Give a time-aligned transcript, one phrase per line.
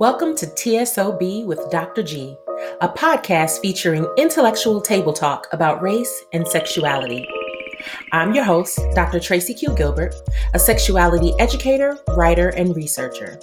[0.00, 2.04] Welcome to TSOB with Dr.
[2.04, 2.36] G,
[2.80, 7.26] a podcast featuring intellectual table talk about race and sexuality.
[8.12, 9.18] I'm your host, Dr.
[9.18, 9.74] Tracy Q.
[9.74, 10.14] Gilbert,
[10.54, 13.40] a sexuality educator, writer, and researcher.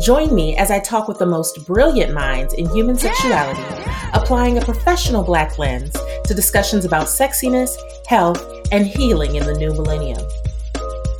[0.00, 3.60] Join me as I talk with the most brilliant minds in human sexuality,
[4.14, 9.74] applying a professional Black lens to discussions about sexiness, health, and healing in the new
[9.74, 10.26] millennium.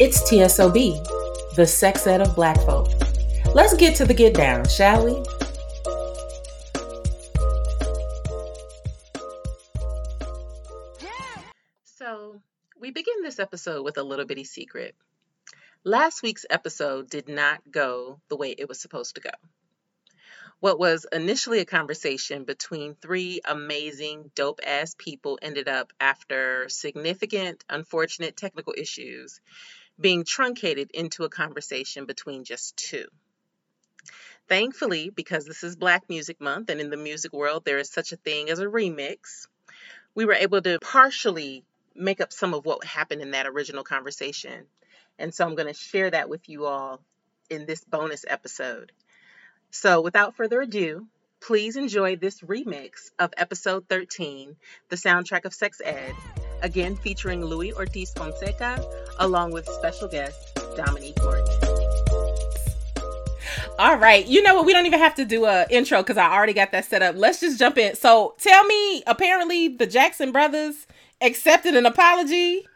[0.01, 2.89] It's TSOB, the sex ed of Black folk.
[3.57, 5.13] Let's get to the get down, shall we?
[11.85, 12.43] So,
[12.79, 14.95] we begin this episode with a little bitty secret.
[15.85, 19.31] Last week's episode did not go the way it was supposed to go.
[20.61, 27.65] What was initially a conversation between three amazing, dope ass people ended up, after significant,
[27.71, 29.41] unfortunate technical issues,
[29.99, 33.07] being truncated into a conversation between just two.
[34.49, 38.13] Thankfully, because this is Black Music Month and in the music world there is such
[38.13, 39.49] a thing as a remix,
[40.15, 44.67] we were able to partially make up some of what happened in that original conversation.
[45.19, 47.01] And so I'm going to share that with you all
[47.51, 48.93] in this bonus episode.
[49.71, 51.07] So without further ado,
[51.41, 54.57] please enjoy this remix of episode 13,
[54.89, 56.15] the soundtrack of Sex Ed,
[56.63, 58.85] again featuring Louis Ortiz Fonseca,
[59.19, 61.46] along with special guest Dominique Morgan.
[63.79, 64.27] All right.
[64.27, 64.67] You know what?
[64.67, 67.17] We don't even have to do a intro because I already got that set up.
[67.17, 67.95] Let's just jump in.
[67.95, 70.87] So tell me, apparently the Jackson brothers
[71.21, 72.67] accepted an apology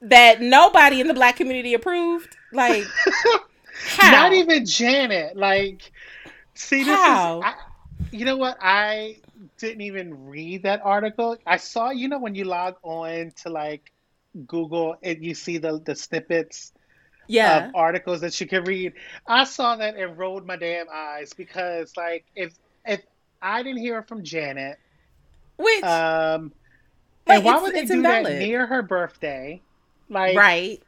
[0.00, 2.36] that nobody in the black community approved.
[2.52, 2.84] Like
[3.86, 4.10] how?
[4.10, 5.36] Not even Janet.
[5.36, 5.92] Like
[6.54, 7.38] see this how?
[7.38, 7.54] is I,
[8.10, 8.56] you know what?
[8.60, 9.18] I
[9.58, 11.36] didn't even read that article.
[11.46, 13.92] I saw, you know, when you log on to like
[14.46, 16.72] Google and you see the the snippets
[17.28, 17.70] yeah.
[17.74, 18.94] articles that you can read.
[19.26, 22.54] I saw that and rolled my damn eyes because like if
[22.84, 23.00] if
[23.40, 24.78] I didn't hear from Janet,
[25.56, 26.52] which um,
[27.26, 28.26] and why would they do invalid.
[28.26, 29.60] that near her birthday?
[30.08, 30.82] Like right.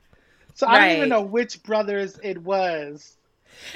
[0.54, 0.88] So I right.
[0.88, 3.16] don't even know which brothers it was.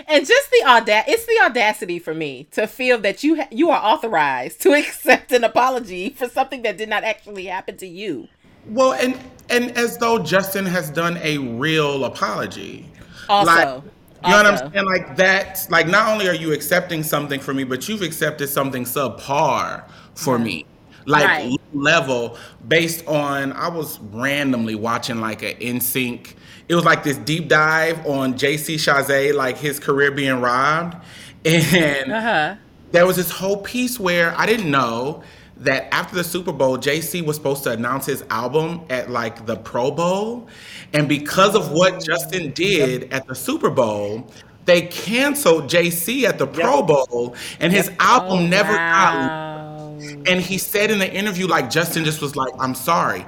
[0.07, 3.71] And just the audacity, it's the audacity for me to feel that you ha- you
[3.71, 8.29] are authorized to accept an apology for something that did not actually happen to you.
[8.67, 9.19] Well, and
[9.51, 12.91] and as though Justin has done a real apology.
[13.29, 13.53] Also.
[13.53, 13.83] Like,
[14.25, 14.87] you know what I'm saying?
[14.87, 18.85] Like that, like not only are you accepting something for me, but you've accepted something
[18.85, 20.65] subpar for me.
[21.05, 21.61] Like right.
[21.75, 26.33] level based on I was randomly watching like an NSYNC.
[26.71, 30.97] It was like this deep dive on JC Chasez, like his career being robbed.
[31.47, 32.57] And uh-huh.
[32.93, 35.23] there was this whole piece where I didn't know
[35.59, 39.57] that after the Super Bowl, JC was supposed to announce his album at like the
[39.57, 40.49] Pro Bowl.
[40.93, 44.31] And because of what Justin did at the Super Bowl,
[44.65, 46.55] they canceled JC at the yep.
[46.55, 47.97] Pro Bowl and his yep.
[48.01, 49.97] album oh, never wow.
[49.99, 50.29] got.
[50.29, 53.25] And he said in the interview, like, Justin just was like, I'm sorry.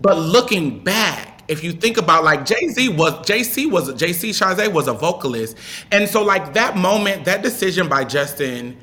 [0.00, 4.72] But looking back, if you think about like Jay Z was JC was JC Chasez
[4.72, 5.56] was a vocalist,
[5.90, 8.78] and so like that moment, that decision by Justin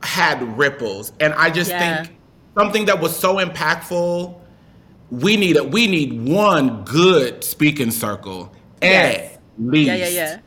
[0.00, 2.04] had ripples, and I just yeah.
[2.04, 2.16] think
[2.54, 4.40] something that was so impactful.
[5.10, 9.34] We need a, we need one good speaking circle yes.
[9.34, 9.86] at least.
[9.88, 10.38] Yeah, yeah, yeah.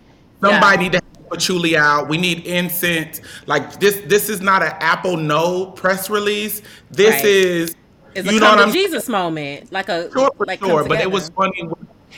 [0.41, 0.91] Somebody yeah.
[0.91, 2.09] to patchouli out.
[2.09, 3.22] We need incense.
[3.46, 4.01] Like this.
[4.06, 6.62] This is not an Apple No press release.
[6.91, 7.25] This right.
[7.25, 7.75] is.
[8.16, 10.84] It's you a know what I'm Jesus moment, like a sure, like sure.
[10.88, 11.69] But it was funny.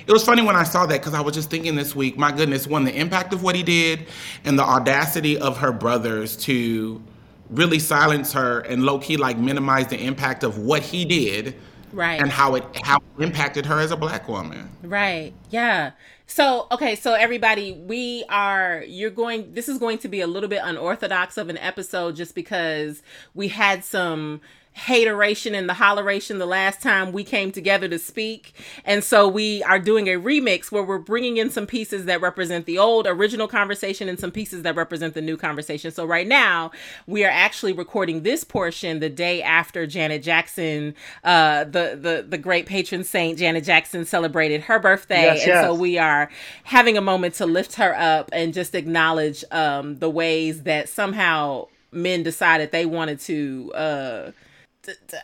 [0.07, 2.17] It was funny when I saw that because I was just thinking this week.
[2.17, 4.07] My goodness, one the impact of what he did,
[4.45, 7.01] and the audacity of her brothers to
[7.49, 11.55] really silence her and low key like minimize the impact of what he did
[11.91, 12.21] right.
[12.21, 14.69] and how it how it impacted her as a black woman.
[14.83, 15.33] Right.
[15.49, 15.91] Yeah.
[16.27, 20.49] So okay so everybody we are you're going this is going to be a little
[20.49, 23.01] bit unorthodox of an episode just because
[23.33, 24.41] we had some
[24.73, 28.53] hateration and the holleration the last time we came together to speak.
[28.85, 32.65] And so we are doing a remix where we're bringing in some pieces that represent
[32.65, 35.91] the old original conversation and some pieces that represent the new conversation.
[35.91, 36.71] So right now
[37.07, 42.37] we are actually recording this portion the day after Janet Jackson, uh, the, the, the
[42.37, 45.23] great patron saint Janet Jackson celebrated her birthday.
[45.23, 45.65] Yes, and yes.
[45.65, 46.29] so we are
[46.63, 51.67] having a moment to lift her up and just acknowledge um, the ways that somehow
[51.91, 54.31] men decided they wanted to uh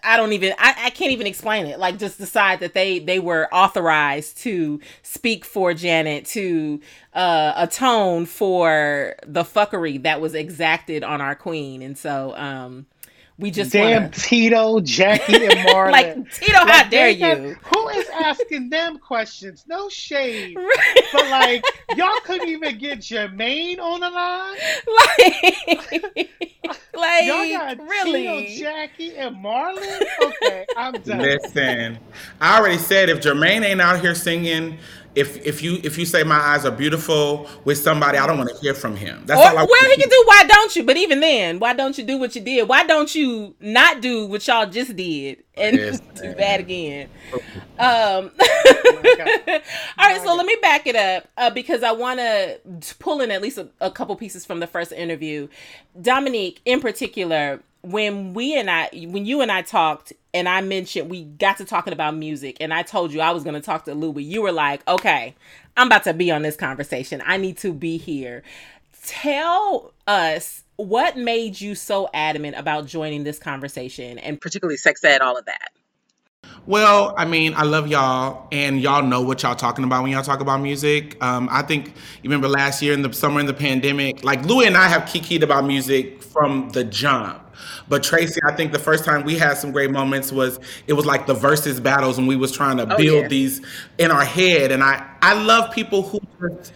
[0.03, 1.79] I don't even I, I can't even explain it.
[1.79, 6.81] Like just decide that they they were authorized to speak for Janet to
[7.13, 11.81] uh atone for the fuckery that was exacted on our queen.
[11.81, 12.85] And so um
[13.38, 14.10] We just damn wanna...
[14.12, 15.92] Tito, Jackie, and Marlon.
[15.92, 17.56] like Tito, like, how dare you?
[17.64, 19.66] who is asking them questions?
[19.68, 20.56] No shade,
[21.14, 21.62] but like
[21.98, 24.58] y'all couldn't even get Jermaine on the line.
[26.96, 28.48] Like, like y'all got really?
[28.48, 30.02] Tito, Jackie, and Marlon.
[30.22, 31.20] Okay, I'm done.
[31.20, 32.00] Listen,
[32.40, 34.78] I already said if Jermaine ain't out here singing
[35.15, 38.50] if if you if you say my eyes are beautiful with somebody, I don't want
[38.50, 39.23] to hear from him.
[39.25, 40.23] That's or, all I well, he can do.
[40.25, 40.83] Why don't you?
[40.83, 42.67] But even then, why don't you do what you did?
[42.67, 47.09] Why don't you not do what y'all just did and yes, do that again?
[47.77, 48.31] Um.
[48.39, 49.59] oh
[49.97, 52.57] all right, so let me back it up uh, because I want to
[53.00, 55.50] pull in at least a, a couple pieces from the first interview.
[56.01, 61.10] Dominique, in particular, when we and I, when you and I talked, and I mentioned
[61.10, 63.86] we got to talking about music, and I told you I was going to talk
[63.86, 65.36] to Louie, you were like, "Okay,
[65.78, 67.22] I'm about to be on this conversation.
[67.26, 68.44] I need to be here."
[69.04, 75.22] Tell us what made you so adamant about joining this conversation, and particularly sex ed,
[75.22, 75.70] all of that.
[76.66, 80.24] Well, I mean, I love y'all, and y'all know what y'all talking about when y'all
[80.24, 81.24] talk about music.
[81.24, 81.94] Um, I think you
[82.24, 85.44] remember last year in the summer in the pandemic, like Louie and I have kikied
[85.44, 87.42] about music from the jump.
[87.88, 91.06] But Tracy, I think the first time we had some great moments was it was
[91.06, 93.28] like the Verzuz battles when we was trying to oh, build yeah.
[93.30, 93.62] these
[93.98, 94.72] in our head.
[94.72, 96.74] And I I love people who just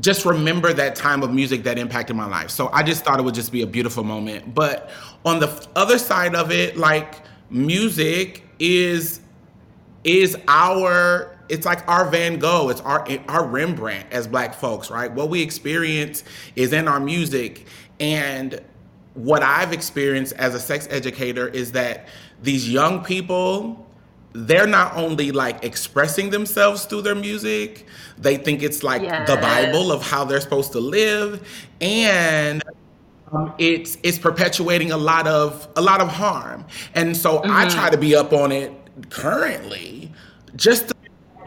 [0.00, 2.50] just remember that time of music that impacted my life.
[2.50, 4.54] So I just thought it would just be a beautiful moment.
[4.54, 4.90] But
[5.24, 7.16] on the other side of it, like
[7.50, 9.20] music is
[10.04, 15.10] is our it's like our Van Gogh, it's our our Rembrandt as black folks, right?
[15.10, 16.22] What we experience
[16.54, 17.66] is in our music
[18.00, 18.60] and
[19.14, 22.08] what I've experienced as a sex educator is that
[22.42, 23.86] these young people,
[24.32, 27.86] they're not only like expressing themselves through their music,
[28.16, 29.28] they think it's like yes.
[29.28, 31.46] the Bible of how they're supposed to live.
[31.80, 32.62] And
[33.32, 36.64] um, it's it's perpetuating a lot of a lot of harm.
[36.94, 37.50] And so mm-hmm.
[37.50, 38.72] I try to be up on it
[39.10, 40.10] currently
[40.56, 40.94] just to,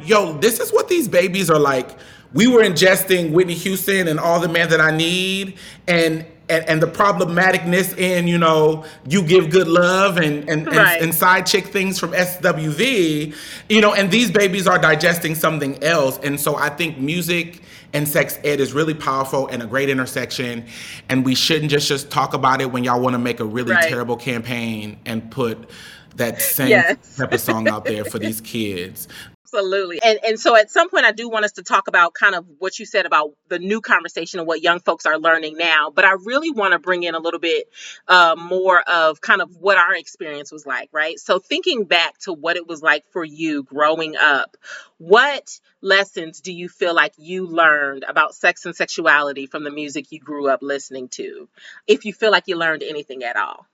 [0.03, 1.97] yo, this is what these babies are like.
[2.33, 5.57] We were ingesting Whitney Houston and all the man that I need
[5.87, 10.95] and and, and the problematicness in you know you give good love and and, right.
[10.95, 13.35] and, and side chick things from SWV,
[13.69, 17.61] you know, and these babies are digesting something else, and so I think music
[17.93, 20.65] and sex ed is really powerful and a great intersection,
[21.09, 23.71] and we shouldn't just just talk about it when y'all want to make a really
[23.71, 23.87] right.
[23.87, 25.69] terrible campaign and put
[26.15, 27.15] that same yes.
[27.17, 29.07] type of song out there for these kids.
[29.55, 30.01] Absolutely.
[30.03, 32.45] And and so at some point I do want us to talk about kind of
[32.59, 35.91] what you said about the new conversation and what young folks are learning now.
[35.93, 37.67] But I really want to bring in a little bit
[38.07, 41.17] uh, more of kind of what our experience was like, right?
[41.19, 44.57] So thinking back to what it was like for you growing up,
[44.97, 50.11] what lessons do you feel like you learned about sex and sexuality from the music
[50.11, 51.47] you grew up listening to?
[51.87, 53.65] If you feel like you learned anything at all.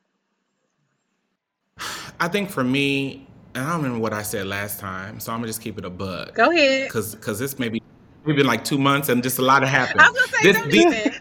[2.19, 5.39] I think for me, and I don't remember what I said last time, so I'm
[5.39, 6.33] gonna just keep it a bug.
[6.35, 6.87] Go ahead.
[6.87, 7.81] Because because this maybe
[8.23, 10.01] maybe been like two months and just a lot of happened.
[10.01, 11.19] I was gonna say,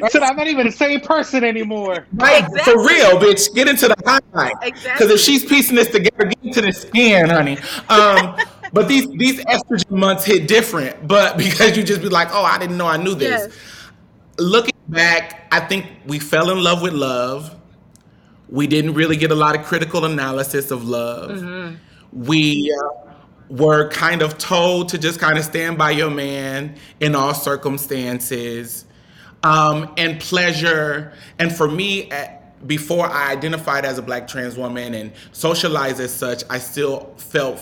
[0.00, 2.06] this, said I'm not even the same person anymore.
[2.12, 2.72] Right, exactly.
[2.72, 3.54] for real, bitch.
[3.54, 4.52] Get into the highlight.
[4.62, 4.92] Exactly.
[4.92, 7.58] Because if she's piecing this together, get into the skin, honey.
[7.88, 8.36] Um,
[8.72, 11.08] but these these estrogen months hit different.
[11.08, 13.46] But because you just be like, oh, I didn't know I knew this.
[13.46, 13.58] Yes.
[14.38, 17.59] Looking back, I think we fell in love with love
[18.50, 21.30] we didn't really get a lot of critical analysis of love.
[21.30, 21.76] Mm-hmm.
[22.24, 23.12] We uh,
[23.48, 28.84] were kind of told to just kind of stand by your man in all circumstances.
[29.42, 31.12] Um, and pleasure.
[31.38, 36.12] And for me, at, before I identified as a black trans woman and socialized as
[36.12, 37.58] such, I still felt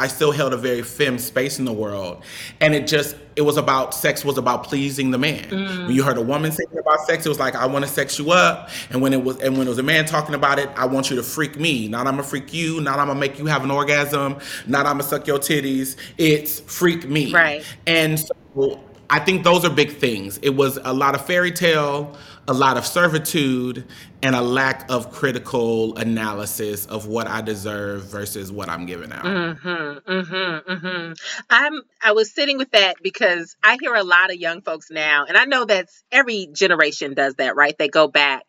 [0.00, 2.22] I still held a very femme space in the world.
[2.60, 5.44] And it just, it was about, sex was about pleasing the man.
[5.44, 5.86] Mm.
[5.86, 8.18] When you heard a woman saying about sex, it was like, I want to sex
[8.18, 8.70] you up.
[8.90, 11.10] And when it was, and when it was a man talking about it, I want
[11.10, 11.88] you to freak me.
[11.88, 14.98] Not I'm gonna freak you, not I'm gonna make you have an orgasm, not I'm
[14.98, 15.96] gonna suck your titties.
[16.16, 17.32] It's freak me.
[17.32, 17.64] Right.
[17.86, 20.38] And so I think those are big things.
[20.42, 23.84] It was a lot of fairy tale, a lot of servitude,
[24.22, 29.24] and a lack of critical analysis of what I deserve versus what I'm giving out.
[29.24, 31.12] Mm-hmm, mm-hmm, mm-hmm.
[31.48, 31.82] I'm.
[32.02, 35.36] I was sitting with that because I hear a lot of young folks now, and
[35.36, 37.76] I know that's every generation does that, right?
[37.78, 38.44] They go back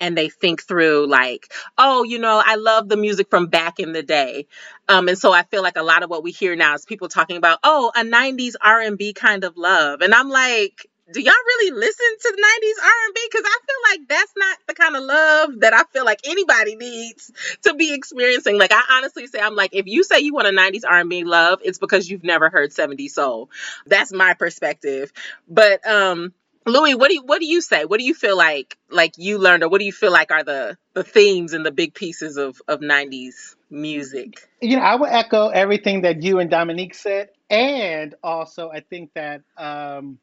[0.00, 3.92] and they think through like, oh, you know, I love the music from back in
[3.92, 4.46] the day.
[4.88, 7.08] Um, and so I feel like a lot of what we hear now is people
[7.08, 10.00] talking about, oh, a 90s R&B kind of love.
[10.02, 14.08] And I'm like, do y'all really listen to the 90s R&B cuz I feel like
[14.08, 17.30] that's not the kind of love that I feel like anybody needs
[17.62, 18.58] to be experiencing.
[18.58, 21.60] Like I honestly say I'm like if you say you want a 90s R&B love,
[21.62, 23.50] it's because you've never heard 70s soul.
[23.86, 25.12] That's my perspective.
[25.48, 26.32] But um
[26.66, 27.84] Louis, what do you what do you say?
[27.84, 30.42] What do you feel like like you learned, or what do you feel like are
[30.42, 34.48] the the themes and the big pieces of of '90s music?
[34.60, 39.12] You know, I would echo everything that you and Dominique said, and also I think
[39.14, 40.18] that um,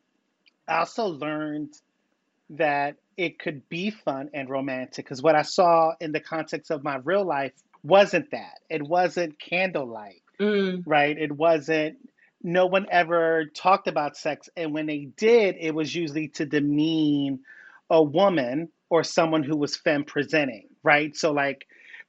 [0.68, 1.74] I also learned
[2.52, 6.84] that it could be fun and romantic because what I saw in the context of
[6.84, 8.60] my real life wasn't that.
[8.70, 10.84] It wasn't candlelight, mm.
[10.86, 11.18] right?
[11.18, 11.98] It wasn't
[12.44, 14.50] no one ever talked about sex.
[14.56, 17.40] And when they did, it was usually to demean
[17.90, 21.16] a woman or someone who was femme presenting, right?
[21.16, 21.66] So, like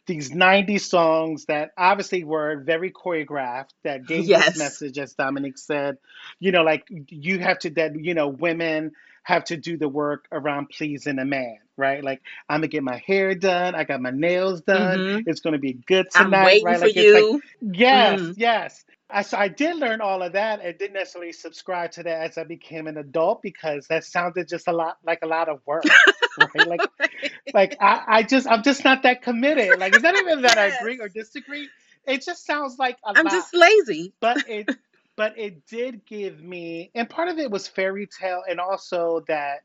[0.07, 4.47] these 90 songs that obviously were very choreographed, that gave yes.
[4.47, 5.97] this message, as Dominique said,
[6.41, 10.27] you know, like you have to, that, you know, women have to do the work
[10.31, 12.05] around pleasing a man, right?
[12.05, 15.29] Like I'm gonna get my hair done, I got my nails done, mm-hmm.
[15.29, 16.79] it's gonna be good tonight, I'm waiting right?
[16.79, 17.33] For like you.
[17.33, 18.35] Like, yes, mm.
[18.37, 18.85] yes.
[19.15, 22.37] I, so I did learn all of that and didn't necessarily subscribe to that as
[22.37, 25.85] I became an adult because that sounded just a lot like a lot of work.
[26.39, 26.67] right?
[26.67, 26.81] Like,
[27.55, 29.79] like I, I just I'm just not that committed.
[29.79, 30.75] Like, it's not even that yes.
[30.75, 31.69] I agree or disagree.
[32.07, 33.33] It just sounds like a I'm lot.
[33.33, 34.13] just lazy.
[34.19, 34.69] But it
[35.17, 39.61] but it did give me and part of it was fairy tale and also that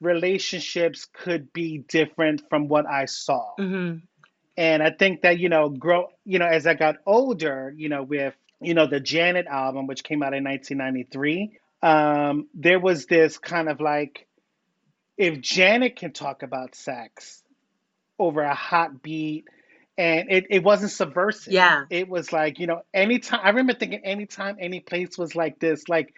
[0.00, 3.50] relationships could be different from what I saw.
[3.58, 3.98] Mm-hmm.
[4.58, 8.02] And I think that, you know, grow, you know, as I got older, you know,
[8.02, 13.38] with you know, the Janet album, which came out in 1993, um, there was this
[13.38, 14.26] kind of like,
[15.16, 17.42] if Janet can talk about sex
[18.18, 19.44] over a hot beat,
[19.98, 21.52] and it, it wasn't subversive.
[21.52, 21.84] Yeah.
[21.88, 25.88] It was like, you know, anytime, I remember thinking anytime any place was like this,
[25.88, 26.12] like,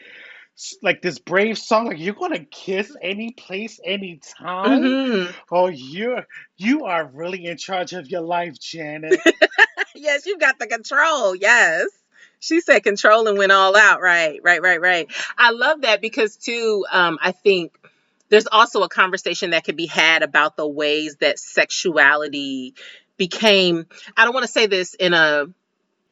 [0.82, 5.32] like this brave song like you're gonna kiss any place anytime mm-hmm.
[5.52, 6.26] oh you're
[6.56, 9.20] you are really in charge of your life janet
[9.94, 11.86] yes you've got the control yes
[12.40, 14.00] she said control and went all out.
[14.00, 15.10] Right, right, right, right.
[15.36, 17.78] I love that because too, um, I think
[18.28, 22.74] there's also a conversation that could be had about the ways that sexuality
[23.16, 25.46] became, I don't want to say this in a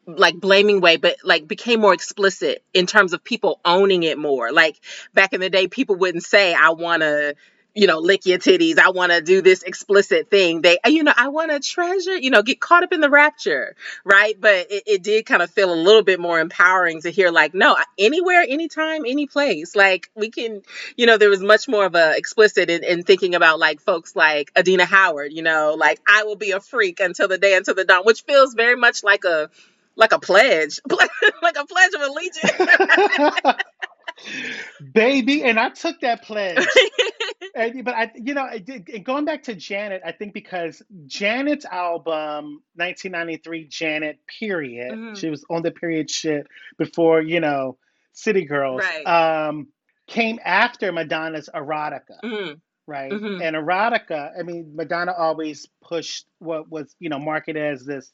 [0.06, 4.52] like blaming way, but like became more explicit in terms of people owning it more.
[4.52, 4.80] Like
[5.14, 7.34] back in the day, people wouldn't say, I want to
[7.76, 8.78] you know, lick your titties.
[8.78, 10.62] I want to do this explicit thing.
[10.62, 13.76] They, you know, I want to treasure, you know, get caught up in the rapture,
[14.02, 14.34] right?
[14.40, 17.52] But it, it did kind of feel a little bit more empowering to hear, like,
[17.54, 19.76] no, anywhere, anytime, any place.
[19.76, 20.62] Like, we can,
[20.96, 24.16] you know, there was much more of a explicit in, in thinking about like folks
[24.16, 27.74] like Adina Howard, you know, like, I will be a freak until the day until
[27.74, 29.50] the dawn, which feels very much like a,
[29.96, 30.80] like a pledge,
[31.42, 33.62] like a pledge of allegiance.
[34.94, 36.56] baby and i took that pledge
[37.56, 41.64] and, but i you know I did, going back to janet i think because janet's
[41.64, 45.14] album 1993 janet period mm-hmm.
[45.14, 46.46] she was on the period shit
[46.78, 47.78] before you know
[48.12, 49.04] city girls right.
[49.48, 49.68] um
[50.06, 52.52] came after madonna's erotica mm-hmm.
[52.86, 53.42] right mm-hmm.
[53.42, 58.12] and erotica i mean madonna always pushed what was you know marketed as this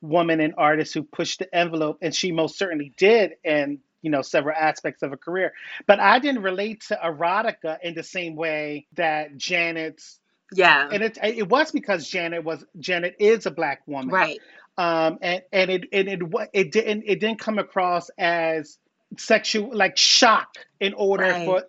[0.00, 4.22] woman and artist who pushed the envelope and she most certainly did and you know
[4.22, 5.52] several aspects of a career.
[5.86, 10.18] But i didn't relate to erotica in the same way that janet's.
[10.52, 10.88] Yeah.
[10.90, 14.08] And it it was because janet was janet is a black woman.
[14.08, 14.38] Right.
[14.76, 16.20] Um and and it and it
[16.52, 18.78] it didn't it didn't come across as
[19.16, 21.46] sexual like shock in order right.
[21.46, 21.64] for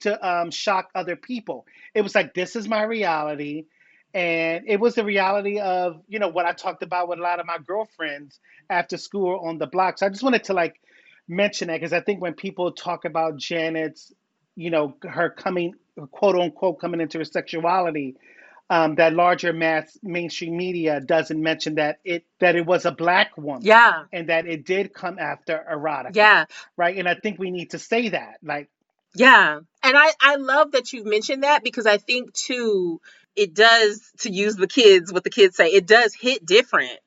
[0.00, 1.66] to um shock other people.
[1.94, 3.66] It was like this is my reality.
[4.12, 7.38] And it was the reality of you know what i talked about with a lot
[7.38, 9.98] of my girlfriends after school on the block.
[9.98, 10.80] So i just wanted to like
[11.30, 14.12] mention that because I think when people talk about Janet's,
[14.56, 15.74] you know, her coming,
[16.10, 18.16] quote unquote, coming into her sexuality,
[18.68, 23.36] um, that larger mass mainstream media doesn't mention that it that it was a black
[23.36, 23.62] woman.
[23.62, 24.04] Yeah.
[24.12, 26.14] And that it did come after erotica.
[26.14, 26.44] Yeah.
[26.76, 26.96] Right.
[26.96, 28.36] And I think we need to say that.
[28.42, 28.68] Like
[29.14, 29.60] Yeah.
[29.82, 33.00] And I, I love that you've mentioned that because I think too
[33.34, 36.98] it does to use the kids what the kids say, it does hit different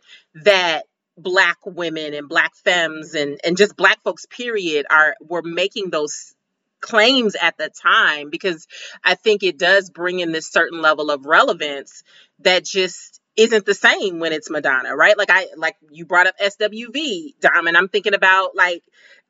[0.43, 0.85] that
[1.17, 6.33] black women and black femmes and and just black folks period are were making those
[6.81, 8.67] claims at the time because
[9.03, 12.03] I think it does bring in this certain level of relevance
[12.39, 15.17] that just isn't the same when it's Madonna, right?
[15.17, 18.83] Like I like you brought up SWV, Dom, and I'm thinking about like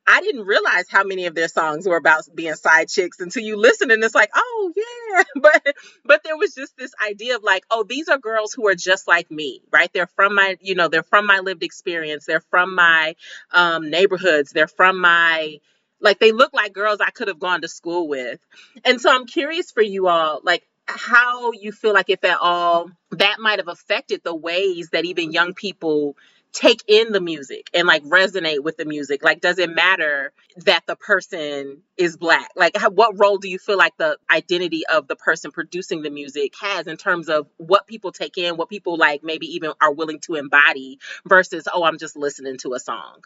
[0.06, 3.56] I didn't realize how many of their songs were about being side chicks until you
[3.56, 5.22] listen and it's like, oh yeah.
[5.40, 8.74] But but there was just this idea of like, oh, these are girls who are
[8.74, 9.90] just like me, right?
[9.92, 12.26] They're from my, you know, they're from my lived experience.
[12.26, 13.14] They're from my
[13.50, 14.50] um, neighborhoods.
[14.52, 15.58] They're from my
[16.00, 18.40] like they look like girls I could have gone to school with.
[18.84, 22.90] And so I'm curious for you all, like how you feel like if at all
[23.12, 26.16] that might have affected the ways that even young people
[26.54, 29.22] take in the music and like resonate with the music?
[29.22, 32.50] Like, does it matter that the person is black?
[32.56, 36.10] Like, how, what role do you feel like the identity of the person producing the
[36.10, 39.92] music has in terms of what people take in, what people like maybe even are
[39.92, 43.24] willing to embody versus, oh, I'm just listening to a song?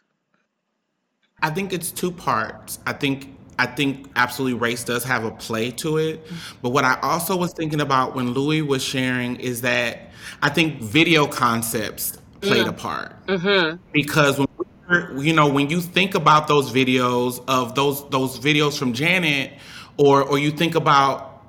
[1.40, 2.80] I think it's two parts.
[2.85, 6.25] I think I think absolutely race does have a play to it.
[6.62, 10.80] But what I also was thinking about when Louis was sharing is that I think
[10.80, 13.76] video concepts played a part mm-hmm.
[13.92, 14.49] because when
[15.18, 19.52] you know when you think about those videos of those those videos from Janet,
[19.97, 21.42] or or you think about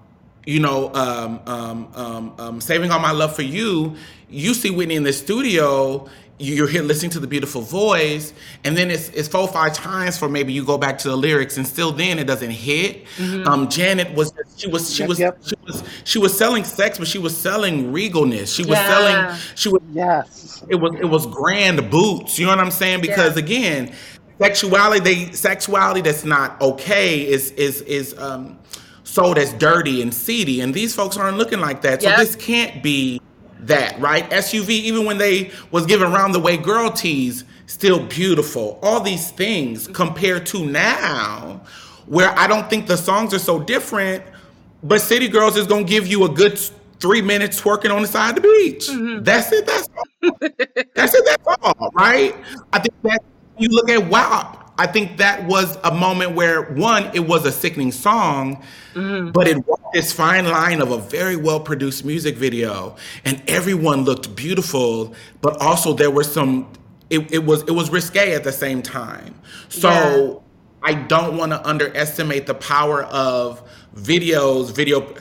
[0.46, 3.96] you know um, um, um, um saving all my love for you,
[4.30, 8.90] you see Whitney in the studio you're here listening to the beautiful voice, and then
[8.90, 11.68] it's it's four or five times for maybe you go back to the lyrics, and
[11.68, 13.06] still then it doesn't hit.
[13.18, 13.48] Mm-hmm.
[13.48, 15.38] Um, Janet was she was she yep, was yep.
[15.46, 18.56] she was she was selling sex, but she was selling regalness.
[18.56, 18.88] She was yeah.
[18.88, 20.64] selling she was yes.
[20.70, 22.40] It was it was grand boots.
[22.40, 23.02] You know what I'm saying?
[23.02, 23.44] Because yeah.
[23.44, 23.96] again,
[24.40, 28.58] sexuality they sexuality that's not okay is is is um
[29.04, 32.02] sold as dirty and seedy, and these folks aren't looking like that.
[32.02, 32.20] So yep.
[32.20, 33.20] this can't be
[33.62, 34.30] that, right?
[34.30, 38.80] SWV, even when they was giving around the way girl tees, still beautiful.
[38.82, 41.62] All these things compared to now,
[42.06, 44.24] where I don't think the songs are so different,
[44.84, 46.60] but City Girls is gonna give you a good
[47.00, 48.88] three minutes twerking on the side of the beach.
[48.90, 49.24] Mm-hmm.
[49.24, 49.66] That's it.
[49.66, 50.32] That's all.
[50.96, 51.26] that's it.
[51.26, 51.92] That's all.
[51.94, 52.36] Right.
[52.74, 53.24] I think that
[53.58, 57.52] you look at WAP I think that was a moment where one, it was a
[57.52, 59.32] sickening song, mm-hmm.
[59.32, 62.96] but it walked this fine line of a very well produced music video,
[63.26, 66.72] and everyone looked beautiful, but also there were some.
[67.10, 69.36] It, it was it was risque at the same time.
[69.68, 70.92] So yeah.
[70.92, 73.62] I don't want to underestimate the power of
[73.98, 75.14] videos, video.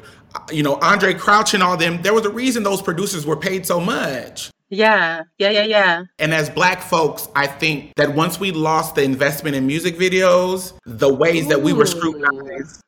[0.52, 2.00] You know, Andre Crouch and all them.
[2.02, 4.52] There was a reason those producers were paid so much.
[4.70, 6.04] Yeah, yeah, yeah, yeah.
[6.18, 10.74] And as black folks, I think that once we lost the investment in music videos,
[10.84, 11.48] the ways Ooh.
[11.48, 12.82] that we were scrutinized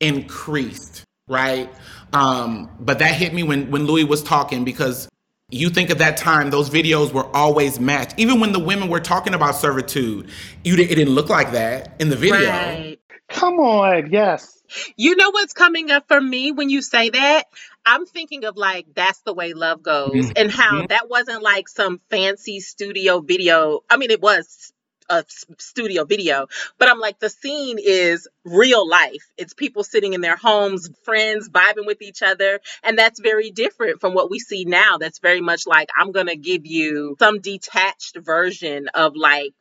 [0.00, 1.70] increased, right?
[2.12, 5.08] Um, but that hit me when when Louis was talking because
[5.48, 8.14] you think at that time those videos were always matched.
[8.18, 10.28] Even when the women were talking about servitude,
[10.64, 12.48] you it didn't look like that in the video.
[12.48, 12.98] Right.
[13.28, 14.62] Come on, yes.
[14.96, 17.44] You know what's coming up for me when you say that?
[17.84, 20.32] I'm thinking of like that's the way love goes mm-hmm.
[20.36, 20.86] and how mm-hmm.
[20.88, 23.80] that wasn't like some fancy studio video.
[23.90, 24.72] I mean, it was
[25.08, 25.24] a
[25.58, 26.46] studio video,
[26.78, 29.30] but I'm like, the scene is real life.
[29.36, 32.60] It's people sitting in their homes, friends, vibing with each other.
[32.82, 34.96] And that's very different from what we see now.
[34.98, 39.52] That's very much like, I'm going to give you some detached version of like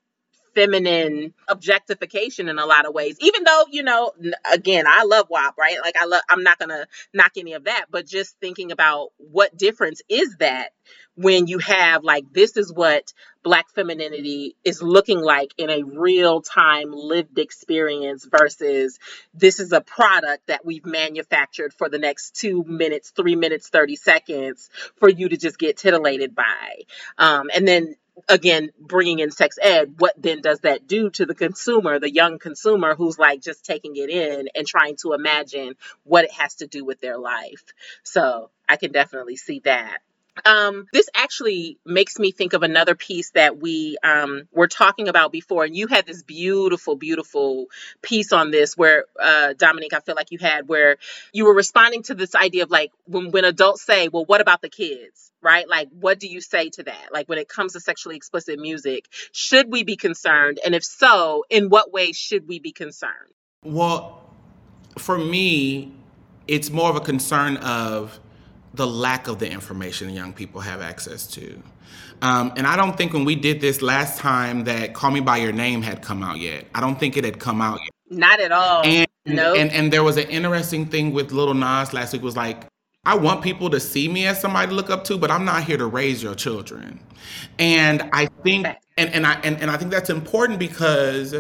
[0.53, 4.11] feminine objectification in a lot of ways even though you know
[4.51, 5.77] again i love wap right?
[5.81, 9.55] Like i love i'm not gonna knock any of that but just thinking about what
[9.57, 10.69] difference is that
[11.15, 16.41] when you have like this is what black femininity is looking like in a real
[16.41, 18.99] time lived experience versus
[19.33, 23.95] this is a product that we've manufactured for the next two minutes three minutes 30
[23.95, 26.83] seconds for you to just get titillated by.
[27.17, 27.95] Um, and then
[28.29, 32.39] again bringing in sex ed what then does that do to the consumer the young
[32.39, 36.67] consumer who's like just taking it in and trying to imagine what it has to
[36.67, 37.63] do with their life?
[38.03, 39.99] So i can definitely see that
[40.45, 45.32] um, this actually makes me think of another piece that we um, were talking about
[45.32, 47.67] before, and you had this beautiful, beautiful
[48.01, 50.97] piece on this where uh, Dominique, I feel like you had where
[51.34, 54.62] you were responding to this idea of like when when adults say, "Well, what about
[54.62, 55.67] the kids?" Right?
[55.67, 57.08] Like, what do you say to that?
[57.12, 60.60] Like, when it comes to sexually explicit music, should we be concerned?
[60.63, 63.34] And if so, in what way should we be concerned?
[63.63, 64.21] Well,
[64.99, 65.93] for me,
[66.47, 68.19] it's more of a concern of
[68.73, 71.62] the lack of the information young people have access to.
[72.21, 75.38] Um, and I don't think when we did this last time that Call Me By
[75.38, 76.65] Your Name had come out yet.
[76.73, 77.89] I don't think it had come out yet.
[78.10, 78.84] Not at all.
[78.86, 79.57] And, nope.
[79.57, 82.65] and, and there was an interesting thing with Lil Nas last week was like,
[83.03, 85.63] I want people to see me as somebody to look up to, but I'm not
[85.63, 86.99] here to raise your children.
[87.57, 91.34] And I think and, and I and, and I think that's important because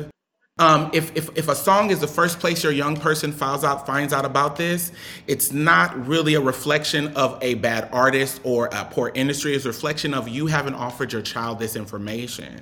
[0.61, 3.87] um, if, if, if a song is the first place your young person finds out
[3.87, 4.91] finds out about this,
[5.25, 9.55] it's not really a reflection of a bad artist or a poor industry.
[9.55, 12.61] It's a reflection of you haven't offered your child this information.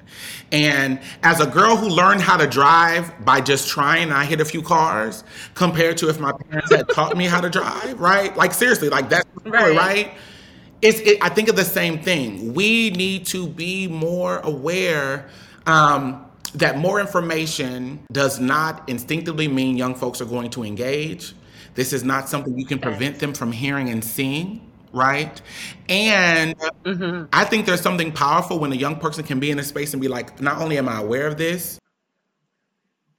[0.53, 4.45] And as a girl who learned how to drive by just trying, I hit a
[4.45, 8.33] few cars compared to if my parents had taught me how to drive, right?
[8.37, 9.75] Like seriously, like that's right.
[9.75, 10.13] right?
[10.81, 12.53] It's it, I think of the same thing.
[12.53, 15.27] We need to be more aware.
[15.65, 21.33] Um, that more information does not instinctively mean young folks are going to engage.
[21.75, 25.41] This is not something you can prevent them from hearing and seeing, right?
[25.87, 27.25] And mm-hmm.
[27.31, 30.01] I think there's something powerful when a young person can be in a space and
[30.01, 31.79] be like, not only am I aware of this,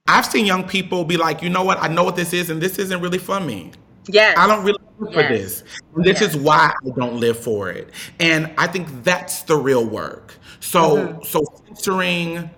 [0.07, 2.61] I've seen young people be like, you know what, I know what this is, and
[2.61, 3.71] this isn't really for me.
[4.07, 4.33] Yeah.
[4.35, 5.23] I don't really live yes.
[5.23, 5.63] for this.
[5.95, 6.35] And this yes.
[6.35, 7.89] is why I don't live for it.
[8.19, 10.35] And I think that's the real work.
[10.59, 11.23] So mm-hmm.
[11.23, 12.49] so censoring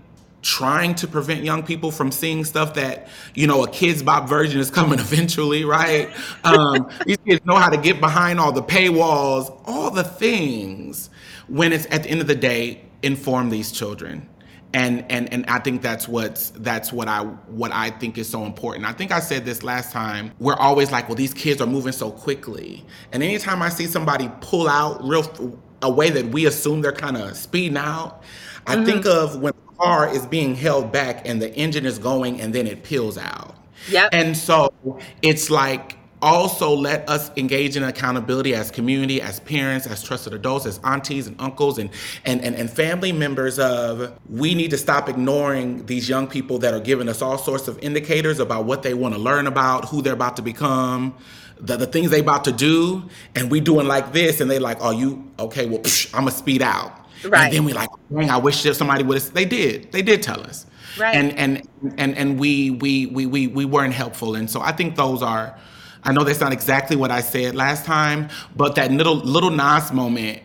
[0.43, 4.59] trying to prevent young people from seeing stuff that you know a Kidz Bop version
[4.59, 6.09] is coming eventually right
[6.43, 11.09] um, these kids know how to get behind all the paywalls all the things
[11.47, 14.29] when it's at the end of the day inform these children
[14.73, 18.43] and and and I think that's what's that's what I what I think is so
[18.45, 18.85] important.
[18.85, 20.31] I think I said this last time.
[20.39, 24.31] We're always like, well, these kids are moving so quickly, and anytime I see somebody
[24.41, 28.23] pull out real a way that we assume they're kind of speeding out,
[28.65, 28.85] I mm-hmm.
[28.85, 29.53] think of when
[29.83, 33.55] car is being held back and the engine is going and then it peels out.
[33.89, 34.73] Yeah, and so
[35.21, 40.65] it's like also let us engage in accountability as community, as parents, as trusted adults,
[40.65, 41.89] as aunties and uncles and,
[42.23, 46.73] and, and, and family members of we need to stop ignoring these young people that
[46.73, 50.01] are giving us all sorts of indicators about what they want to learn about, who
[50.01, 51.13] they're about to become,
[51.59, 53.03] the, the things they about to do,
[53.35, 55.65] and we doing like this, and they like, oh, you okay?
[55.65, 57.45] Well, psh, I'm gonna speed out, right?
[57.45, 59.21] And then we like, dang, I wish that somebody would.
[59.21, 59.33] Have.
[59.33, 59.91] They did.
[59.91, 60.65] They did tell us,
[60.97, 61.15] right?
[61.15, 64.95] And and and and we we we we we weren't helpful, and so I think
[64.95, 65.57] those are
[66.03, 69.91] I know that's not exactly what I said last time, but that little little Nas
[69.91, 70.41] moment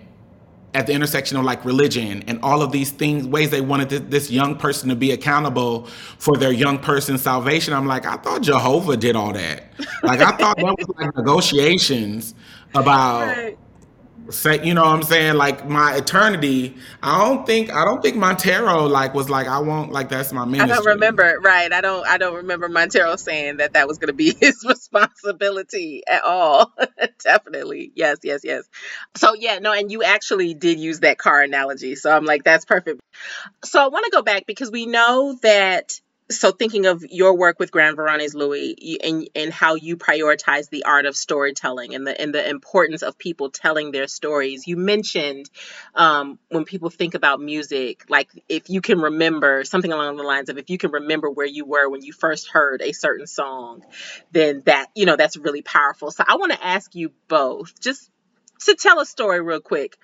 [0.75, 4.03] at the intersection of like religion and all of these things, ways they wanted this,
[4.09, 5.87] this young person to be accountable
[6.19, 7.73] for their young person's salvation.
[7.73, 9.65] I'm like, I thought Jehovah did all that.
[10.03, 12.35] Like I thought that was like negotiations
[12.75, 13.59] about right
[14.31, 15.35] say you know what i'm saying?
[15.35, 19.93] Like my eternity i don't think i don't think montero like was like i won't
[19.93, 20.71] like that's my ministry.
[20.71, 24.09] i don't remember right i don't i don't remember montero saying that that was going
[24.09, 26.73] to be his responsibility at all.
[27.25, 28.65] Definitely yes yes yes.
[29.17, 32.65] So yeah no and you actually did use that car analogy so i'm like that's
[32.65, 33.01] perfect.
[33.65, 37.59] So i want to go back because we know that so thinking of your work
[37.59, 42.21] with Gran Varones Louis and and how you prioritize the art of storytelling and the
[42.21, 44.67] and the importance of people telling their stories.
[44.67, 45.49] You mentioned
[45.95, 50.51] um, when people think about music, like if you can remember something along the lines
[50.51, 53.83] of if you can remember where you were when you first heard a certain song,
[54.31, 56.11] then that you know that's really powerful.
[56.11, 58.11] So I want to ask you both just
[58.67, 59.97] to tell a story real quick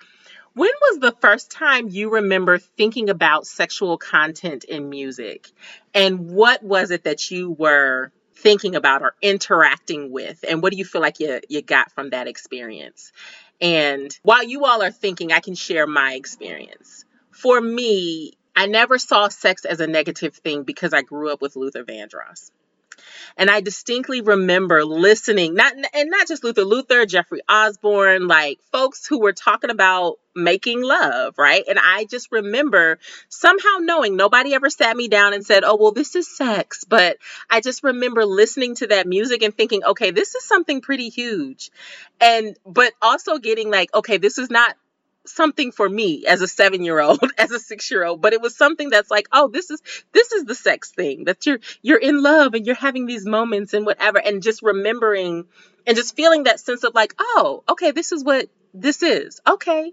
[0.55, 5.49] when was the first time you remember thinking about sexual content in music?
[5.93, 10.45] And what was it that you were thinking about or interacting with?
[10.47, 13.11] And what do you feel like you, you got from that experience?
[13.59, 17.03] And while you all are thinking, I can share my experience.
[17.31, 21.57] For me, I never saw sex as a negative thing because I grew up with
[21.57, 22.51] Luther Vandross.
[23.37, 29.05] And I distinctly remember listening, not and not just Luther, Luther, Jeffrey Osborne, like folks
[29.07, 31.63] who were talking about making love, right?
[31.67, 35.91] And I just remember somehow knowing nobody ever sat me down and said, "Oh, well,
[35.91, 37.17] this is sex," but
[37.49, 41.71] I just remember listening to that music and thinking, "Okay, this is something pretty huge."
[42.19, 44.75] And but also getting like, "Okay, this is not
[45.27, 48.41] something for me as a seven year old as a six year old but it
[48.41, 51.99] was something that's like oh this is this is the sex thing that you're you're
[51.99, 55.45] in love and you're having these moments and whatever and just remembering
[55.87, 59.91] and just feeling that sense of like oh okay this is what this is okay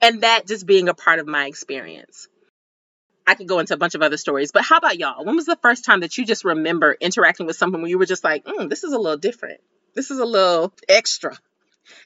[0.00, 2.28] and that just being a part of my experience
[3.26, 5.24] I could go into a bunch of other stories, but how about y'all?
[5.24, 8.06] When was the first time that you just remember interacting with someone where you were
[8.06, 9.60] just like, mm, this is a little different?
[9.94, 11.36] This is a little extra.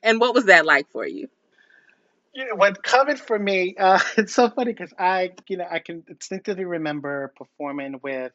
[0.02, 1.28] And what was that like for you?
[2.54, 6.64] What coming for me, uh, it's so funny because I, you know, I can instinctively
[6.64, 8.32] remember performing with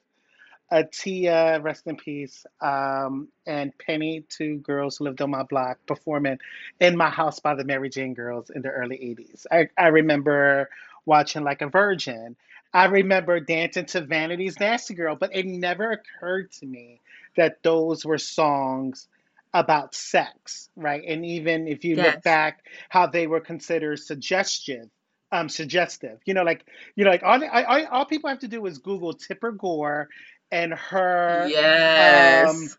[0.91, 6.39] Tia, rest in peace, um, and Penny, two girls who lived on my block, performing
[6.79, 9.45] in my house by the Mary Jane Girls in the early 80s.
[9.51, 10.69] I, I remember
[11.05, 12.37] watching Like a Virgin.
[12.73, 17.01] I remember dancing to Vanity's Nasty Girl, but it never occurred to me
[17.35, 19.07] that those were songs
[19.53, 21.03] about sex, right?
[21.05, 22.15] And even if you yes.
[22.15, 24.89] look back, how they were considered suggestive,
[25.31, 26.19] um, suggestive.
[26.25, 29.13] You know, like you know, like all I, all people have to do is Google
[29.13, 30.09] Tipper Gore
[30.51, 31.47] and her.
[31.49, 32.49] Yes.
[32.49, 32.69] Um,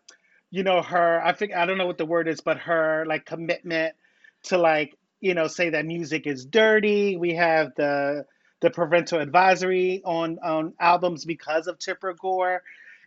[0.51, 1.21] you know her.
[1.23, 3.95] I think I don't know what the word is, but her like commitment
[4.43, 7.17] to like you know say that music is dirty.
[7.17, 8.25] We have the
[8.61, 12.61] the parental advisory on on albums because of Tipper Gore.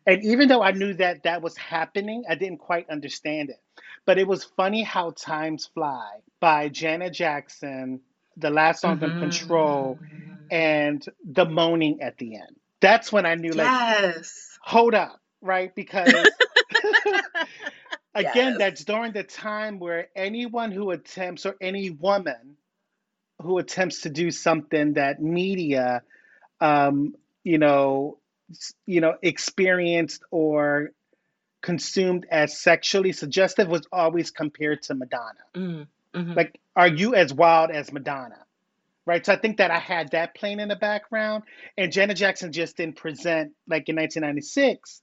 [0.06, 3.60] And even though I knew that that was happening, I didn't quite understand it.
[4.04, 8.00] But it was funny how times fly by Janet Jackson,
[8.36, 9.18] the last song mm-hmm.
[9.18, 9.98] Control,
[10.50, 12.56] and the moaning at the end.
[12.80, 14.58] That's when I knew, like, yes.
[14.60, 15.74] hold up, right?
[15.74, 16.12] Because
[18.14, 18.58] again, yes.
[18.58, 22.56] that's during the time where anyone who attempts, or any woman
[23.42, 26.02] who attempts to do something that media,
[26.60, 28.18] um, you know,
[28.86, 30.90] you know, experienced or
[31.62, 35.44] consumed as sexually suggestive was always compared to Madonna.
[35.54, 36.18] Mm-hmm.
[36.18, 36.32] mm-hmm.
[36.32, 38.44] Like, are you as wild as Madonna?
[39.04, 39.24] Right.
[39.24, 41.44] So I think that I had that playing in the background.
[41.78, 45.00] And Janet Jackson just didn't present, like in 1996,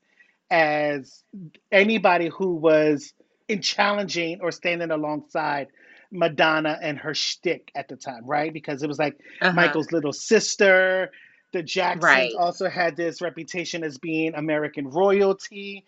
[0.51, 1.23] as
[1.71, 3.13] anybody who was
[3.47, 5.67] in challenging or standing alongside
[6.11, 8.53] Madonna and her shtick at the time, right?
[8.53, 9.53] Because it was like uh-huh.
[9.53, 11.11] Michael's little sister.
[11.53, 12.33] The Jacksons right.
[12.37, 15.85] also had this reputation as being American royalty.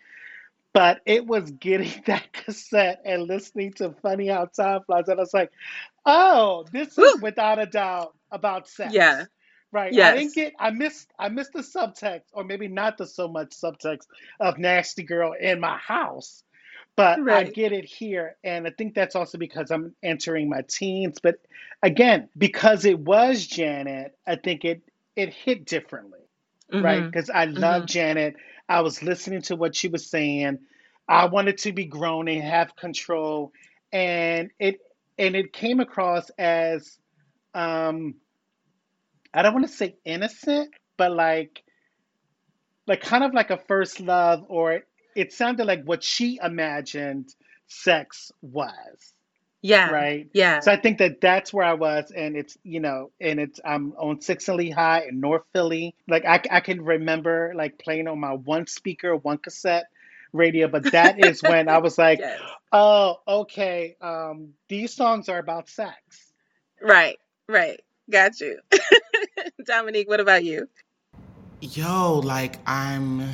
[0.72, 5.08] But it was getting that cassette and listening to Funny How Time Flies.
[5.08, 5.50] And I was like,
[6.04, 8.94] oh, this is without a doubt about sex.
[8.94, 9.24] Yeah.
[9.72, 9.92] Right.
[9.92, 10.12] Yes.
[10.12, 13.50] I didn't get I missed I missed the subtext, or maybe not the so much
[13.50, 14.06] subtext
[14.38, 16.44] of Nasty Girl in my house.
[16.94, 17.46] But right.
[17.46, 18.36] I get it here.
[18.42, 21.18] And I think that's also because I'm entering my teens.
[21.22, 21.40] But
[21.82, 24.82] again, because it was Janet, I think it
[25.16, 26.20] it hit differently.
[26.72, 26.84] Mm-hmm.
[26.84, 27.04] Right.
[27.04, 27.86] Because I love mm-hmm.
[27.86, 28.36] Janet.
[28.68, 30.58] I was listening to what she was saying.
[31.08, 33.52] I wanted to be grown and have control.
[33.92, 34.80] And it
[35.18, 36.98] and it came across as
[37.54, 38.16] um
[39.32, 41.62] I don't want to say innocent, but like
[42.86, 44.82] like kind of like a first love or
[45.14, 47.34] it sounded like what she imagined
[47.68, 49.15] sex was.
[49.66, 49.90] Yeah.
[49.90, 50.28] Right.
[50.32, 50.60] Yeah.
[50.60, 53.94] So I think that that's where I was, and it's you know, and it's I'm
[53.98, 55.96] on Six and Lehigh in North Philly.
[56.06, 59.86] Like I I can remember like playing on my one speaker, one cassette
[60.32, 62.40] radio, but that is when I was like, yes.
[62.70, 65.96] oh, okay, um, these songs are about sex.
[66.80, 67.18] Right.
[67.48, 67.80] Right.
[68.08, 68.60] Got you.
[69.64, 70.68] Dominique, what about you?
[71.60, 73.28] Yo, like I'm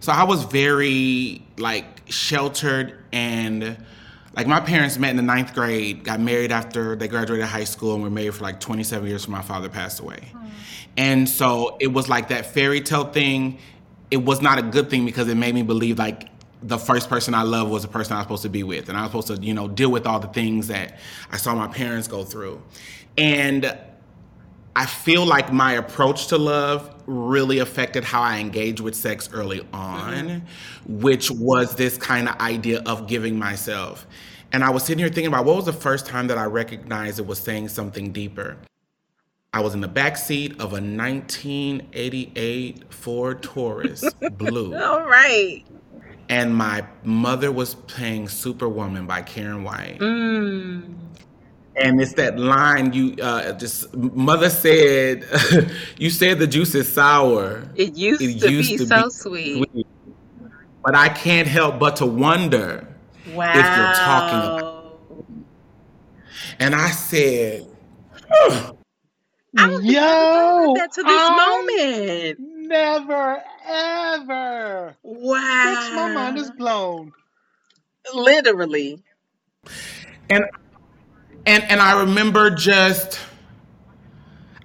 [0.00, 3.76] so I was very like sheltered and
[4.36, 7.94] like my parents met in the ninth grade, got married after they graduated high school,
[7.94, 10.30] and were married for like 27 years before my father passed away.
[10.34, 10.50] Mm.
[10.98, 13.58] And so it was like that fairy tale thing.
[14.10, 16.28] It was not a good thing because it made me believe like
[16.62, 18.98] the first person I loved was the person I was supposed to be with, and
[18.98, 20.98] I was supposed to, you know, deal with all the things that
[21.30, 22.62] I saw my parents go through.
[23.16, 23.76] And
[24.74, 29.66] I feel like my approach to love really affected how I engage with sex early
[29.72, 31.00] on, mm-hmm.
[31.00, 34.06] which was this kind of idea of giving myself.
[34.52, 37.18] And I was sitting here thinking about what was the first time that I recognized
[37.18, 38.56] it was saying something deeper.
[39.52, 44.76] I was in the back seat of a 1988 Ford Taurus Blue.
[44.76, 45.64] All right.
[46.28, 49.98] And my mother was playing Superwoman by Karyn White.
[50.00, 51.05] Mm
[51.76, 55.24] and it's that line you uh, just mother said
[55.98, 59.10] you said the juice is sour it used, it to, used be to, so be
[59.10, 59.70] sweet.
[59.70, 59.86] sweet.
[60.84, 62.86] but i can't help but to wonder
[63.34, 63.50] wow.
[63.50, 64.98] if you're talking about
[66.58, 67.66] and i said
[69.58, 72.68] I don't Yo, that to this I moment.
[72.68, 74.96] Never, ever.
[75.02, 75.90] Wow.
[75.94, 77.12] my mind is blown.
[78.14, 79.02] Literally.
[80.28, 80.44] And
[81.46, 83.20] and and I remember just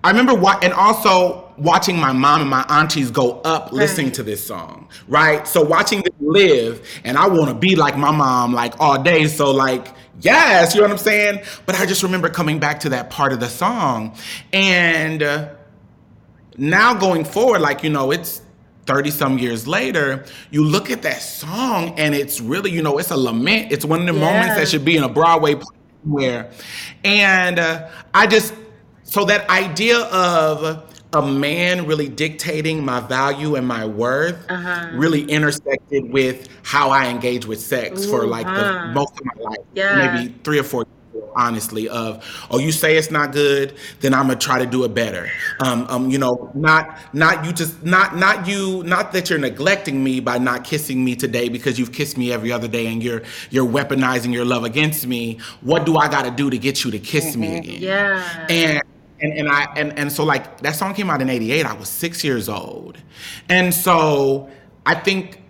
[0.03, 3.73] I remember what and also watching my mom and my aunties go up right.
[3.73, 5.47] listening to this song, right?
[5.47, 9.27] So watching them live, and I want to be like my mom like all day.
[9.27, 9.89] So like,
[10.21, 11.43] yes, you know what I'm saying?
[11.67, 14.15] But I just remember coming back to that part of the song,
[14.51, 15.49] and uh,
[16.57, 18.41] now going forward, like you know, it's
[18.87, 23.11] 30 some years later, you look at that song and it's really, you know, it's
[23.11, 23.71] a lament.
[23.71, 24.25] It's one of the yeah.
[24.25, 26.51] moments that should be in a Broadway play where,
[27.03, 28.53] And uh, I just,
[29.03, 34.91] so that idea of a man really dictating my value and my worth uh-huh.
[34.93, 38.87] really intersected with how I engage with sex Ooh, for like huh.
[38.87, 39.57] the most of my life.
[39.73, 40.15] Yeah.
[40.15, 40.85] Maybe three or four
[41.35, 44.93] honestly of oh you say it's not good then i'm gonna try to do it
[44.93, 45.29] better.
[45.59, 50.03] Um, um you know not not you just not not you not that you're neglecting
[50.03, 53.21] me by not kissing me today because you've kissed me every other day and you're
[53.49, 55.39] you're weaponizing your love against me.
[55.61, 57.41] What do i gotta do to get you to kiss mm-hmm.
[57.41, 57.81] me again?
[57.81, 58.45] Yeah.
[58.49, 58.81] And
[59.21, 61.89] and, and I and, and so like that song came out in 88 I was
[61.89, 62.97] 6 years old.
[63.49, 64.49] And so
[64.85, 65.40] I think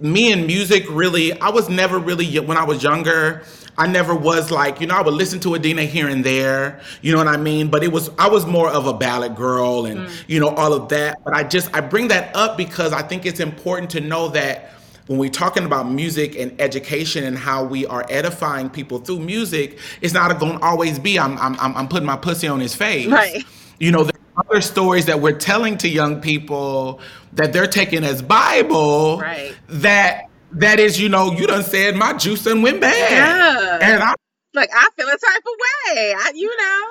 [0.00, 3.44] me and music really I was never really when I was younger
[3.76, 7.12] I never was like, you know, I would listen to Adina here and there, you
[7.12, 7.68] know what I mean?
[7.68, 10.24] But it was, I was more of a ballad girl and, mm.
[10.28, 11.22] you know, all of that.
[11.24, 14.70] But I just, I bring that up because I think it's important to know that
[15.06, 19.78] when we're talking about music and education and how we are edifying people through music,
[20.00, 23.08] it's not going to always be, I'm, I'm, I'm putting my pussy on his face.
[23.08, 23.44] Right.
[23.80, 27.00] You know, there are other stories that we're telling to young people
[27.34, 29.54] that they're taking as Bible right.
[29.68, 33.10] that that is, you know, you done said my juice and went bad.
[33.10, 33.78] Yeah.
[33.82, 34.14] And I
[34.54, 36.14] like I feel a type of way.
[36.16, 36.88] I, you know,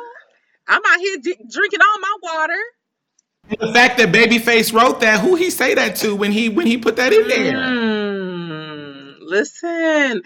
[0.67, 2.59] I'm out here d- drinking all my water.
[3.59, 6.77] The fact that Babyface wrote that, who he say that to when he when he
[6.77, 7.53] put that in there?
[7.53, 10.23] Mm, listen,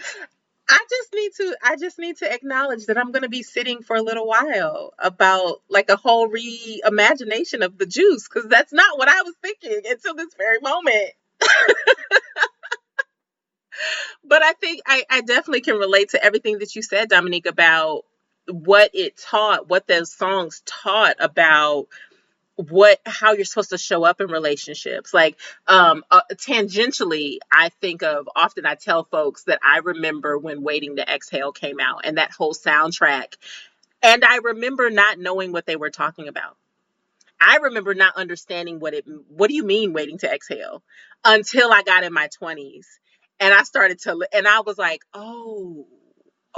[0.68, 3.82] I just need to I just need to acknowledge that I'm going to be sitting
[3.82, 8.98] for a little while about like a whole reimagination of the juice cuz that's not
[8.98, 11.12] what I was thinking until this very moment.
[14.24, 18.04] but I think I, I definitely can relate to everything that you said, Dominique, about
[18.48, 21.86] what it taught, what those songs taught about
[22.58, 25.14] what how you're supposed to show up in relationships.
[25.14, 30.62] Like um uh, tangentially i think of often i tell folks that i remember when
[30.62, 33.34] waiting to exhale came out and that whole soundtrack
[34.02, 36.56] and i remember not knowing what they were talking about.
[37.40, 40.82] I remember not understanding what it what do you mean waiting to exhale?
[41.24, 42.86] Until i got in my 20s
[43.40, 45.86] and i started to and i was like oh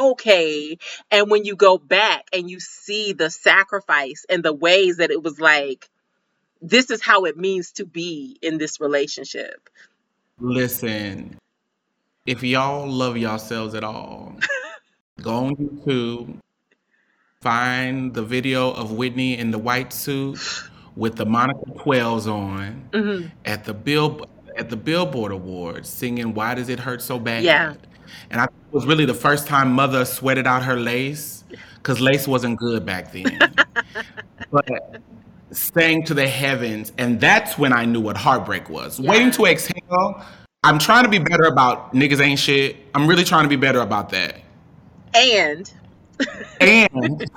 [0.00, 0.78] okay.
[1.10, 5.22] And when you go back and you see the sacrifice and the ways that it
[5.22, 5.88] was like,
[6.62, 9.70] this is how it means to be in this relationship.
[10.38, 11.36] Listen,
[12.26, 14.36] if y'all love yourselves at all,
[15.22, 16.36] go on YouTube,
[17.40, 20.38] find the video of Whitney in the white suit
[20.96, 23.28] with the Monica 12s on mm-hmm.
[23.44, 27.44] at the bill at the Billboard Awards singing Why Does It Hurt So Bad?
[27.44, 27.74] Yeah.
[28.30, 31.42] And I it was really the first time mother sweated out her lace
[31.74, 33.36] because lace wasn't good back then.
[34.52, 35.00] but
[35.50, 39.00] sang to the heavens, and that's when I knew what heartbreak was.
[39.00, 39.10] Yeah.
[39.10, 40.24] Waiting to exhale.
[40.62, 42.76] I'm trying to be better about niggas ain't shit.
[42.94, 44.36] I'm really trying to be better about that.
[45.14, 45.72] And
[46.60, 47.28] and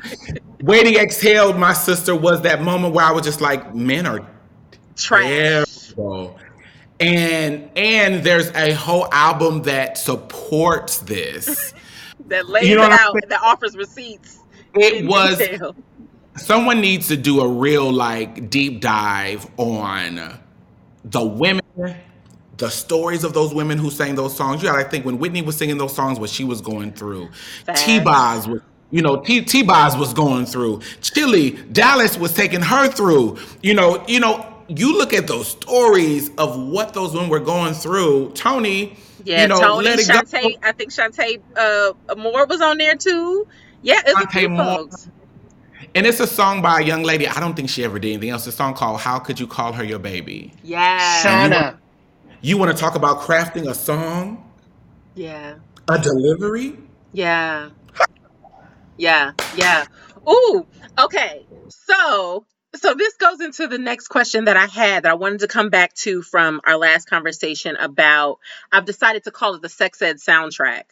[0.62, 4.26] waiting exhaled, my sister was that moment where I was just like, men are
[4.96, 5.92] trash.
[5.92, 6.39] Terrible
[7.00, 11.74] and and there's a whole album that supports this
[12.26, 14.40] that lays you know it out that offers receipts
[14.74, 15.74] it was detail.
[16.36, 20.38] someone needs to do a real like deep dive on
[21.04, 21.64] the women
[22.58, 25.56] the stories of those women who sang those songs you gotta think when whitney was
[25.56, 27.28] singing those songs what she was going through
[27.74, 28.60] t-boz was
[28.90, 30.80] you know, T T Boz was going through.
[31.00, 33.38] Chili, Dallas was taking her through.
[33.62, 37.74] You know, you know, you look at those stories of what those women were going
[37.74, 38.30] through.
[38.32, 40.50] Tony, yeah, you know, Toni, let it Chanté, go.
[40.62, 43.46] I think Chanté uh, Moore was on there too.
[43.82, 44.64] Yeah, it's Chanté a few Moore.
[44.64, 45.08] folks.
[45.94, 47.26] And it's a song by a young lady.
[47.26, 48.46] I don't think she ever did anything else.
[48.46, 51.80] It's a song called "How Could You Call Her Your Baby." Yeah, Shanna.
[52.40, 54.48] You, you want to talk about crafting a song?
[55.16, 55.56] Yeah.
[55.88, 56.78] A delivery?
[57.12, 57.70] Yeah.
[58.96, 59.32] Yeah.
[59.56, 59.84] Yeah.
[60.28, 60.64] Ooh.
[60.98, 61.44] Okay.
[61.68, 65.48] So so this goes into the next question that I had that I wanted to
[65.48, 68.38] come back to from our last conversation about
[68.70, 70.84] I've decided to call it the sex ed soundtrack.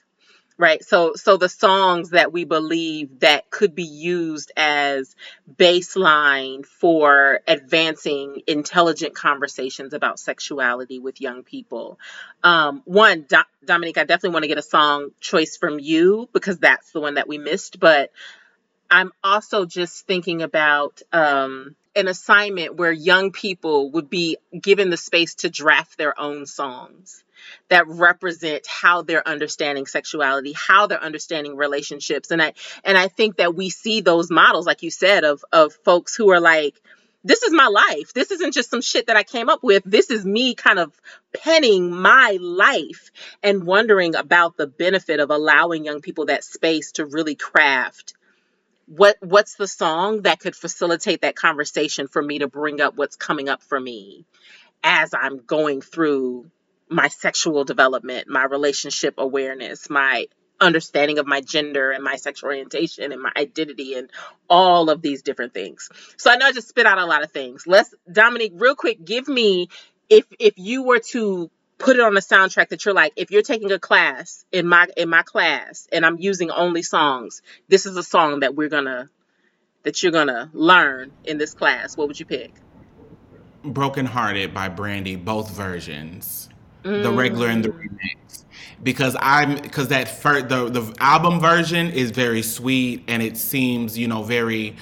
[0.61, 0.83] Right.
[0.83, 5.15] So so the songs that we believe that could be used as
[5.55, 12.01] baseline for advancing intelligent conversations about sexuality with young people.
[12.43, 16.59] Um, one, Do- Dominique, I definitely want to get a song choice from you because
[16.59, 17.79] that's the one that we missed.
[17.79, 18.11] But
[18.91, 24.97] I'm also just thinking about um, an assignment where young people would be given the
[24.97, 27.25] space to draft their own songs
[27.69, 32.31] that represent how they're understanding sexuality, how they're understanding relationships.
[32.31, 35.73] And I and I think that we see those models, like you said, of of
[35.85, 36.81] folks who are like,
[37.25, 38.15] this is my life.
[38.15, 39.83] This isn't just some shit that I came up with.
[39.85, 40.93] This is me kind of
[41.43, 43.11] penning my life
[43.43, 48.15] and wondering about the benefit of allowing young people that space to really craft
[48.89, 53.17] what what's the song that could facilitate that conversation for me to bring up what's
[53.17, 54.25] coming up for me
[54.83, 56.51] as I'm going through
[56.89, 60.27] my sexual development, my relationship awareness, my
[60.61, 64.11] understanding of my gender and my sexual orientation and my identity and
[64.49, 65.89] all of these different things.
[66.17, 67.65] So I know I just spit out a lot of things.
[67.67, 69.69] Let's Dominique, real quick, give me
[70.09, 73.43] if if you were to put it on a soundtrack that you're like if you're
[73.43, 77.97] taking a class in my in my class and i'm using only songs this is
[77.97, 79.09] a song that we're gonna
[79.85, 82.53] that you're gonna learn in this class what would you pick
[83.65, 86.49] broken hearted by brandy both versions
[86.83, 87.03] mm.
[87.03, 87.89] the regular and the mm.
[87.89, 88.45] remix
[88.83, 93.97] because i'm because that first the, the album version is very sweet and it seems
[93.97, 94.77] you know very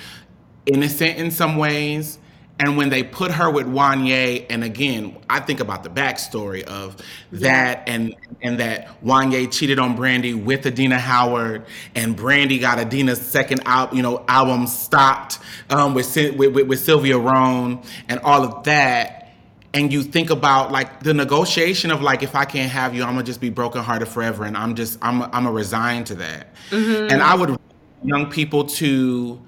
[0.67, 2.19] innocent in some ways
[2.59, 6.97] and when they put her with Wanya, and again, I think about the backstory of
[7.33, 13.21] that, and and that Wanya cheated on Brandy with Adina Howard, and Brandy got Adina's
[13.21, 15.39] second out, you know, album stopped
[15.71, 19.33] um, with, with, with Sylvia Rhone and all of that.
[19.75, 23.11] and you think about like the negotiation of like if I can't have you, I'm
[23.11, 26.55] gonna just be brokenhearted forever, and I'm just I'm I'm a resigned to that.
[26.71, 27.13] Mm-hmm.
[27.13, 27.59] And I would
[28.03, 29.41] young people to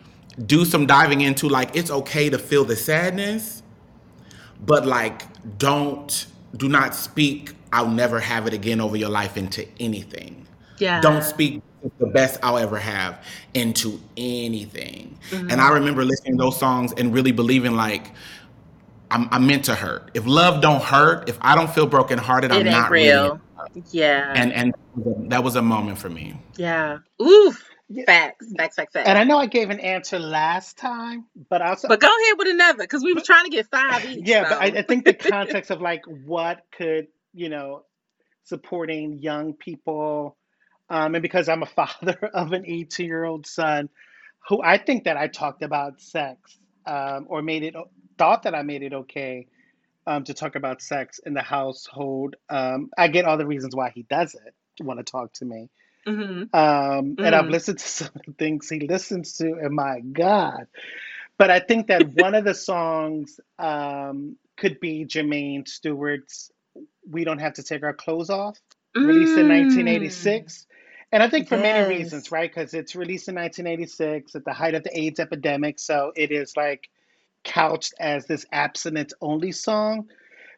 [0.47, 3.63] do some diving into like it's okay to feel the sadness,
[4.65, 5.23] but like
[5.59, 6.27] don't
[6.57, 10.47] do not speak I'll never have it again over your life into anything.
[10.79, 11.01] Yeah.
[11.01, 11.63] Don't speak
[11.99, 13.25] the best I'll ever have
[13.55, 15.19] into anything.
[15.31, 15.51] Mm-hmm.
[15.51, 18.13] And I remember listening to those songs and really believing like
[19.11, 20.11] I'm, I'm meant to hurt.
[20.15, 23.41] If love don't hurt, if I don't feel brokenhearted, I'm not real.
[23.75, 24.33] Really yeah.
[24.35, 24.75] And and
[25.31, 26.41] that was a moment for me.
[26.57, 26.99] Yeah.
[27.21, 27.55] Ooh.
[28.05, 29.09] Facts, facts, facts, facts.
[29.09, 31.89] And I know I gave an answer last time, but also.
[31.89, 34.27] But go ahead with another because we were trying to get five each.
[34.27, 34.51] Yeah, so.
[34.51, 37.85] but I, I think the context of like what could you know
[38.45, 40.37] supporting young people,
[40.91, 43.89] um, and because I'm a father of an 18 year old son,
[44.49, 47.75] who I think that I talked about sex um, or made it
[48.19, 49.47] thought that I made it okay
[50.07, 52.37] um, to talk about sex in the household.
[52.51, 54.43] Um, I get all the reasons why he doesn't
[54.81, 55.71] want to talk to me.
[56.09, 56.23] Mm-hmm.
[56.33, 57.25] Um, mm-hmm.
[57.25, 57.53] And I've mm-hmm.
[57.53, 60.67] listened to some of the things he listens to, and my God.
[61.37, 66.51] But I think that one of the songs um, could be Jermaine Stewart's
[67.09, 68.59] We Don't Have to Take Our Clothes Off,
[68.97, 70.53] released in 1986.
[70.53, 70.65] Mm.
[71.11, 71.63] And I think for yes.
[71.63, 72.51] many reasons, right?
[72.51, 75.79] Because it's released in 1986 at the height of the AIDS epidemic.
[75.79, 76.89] So it is like
[77.45, 80.09] couched as this abstinence only song.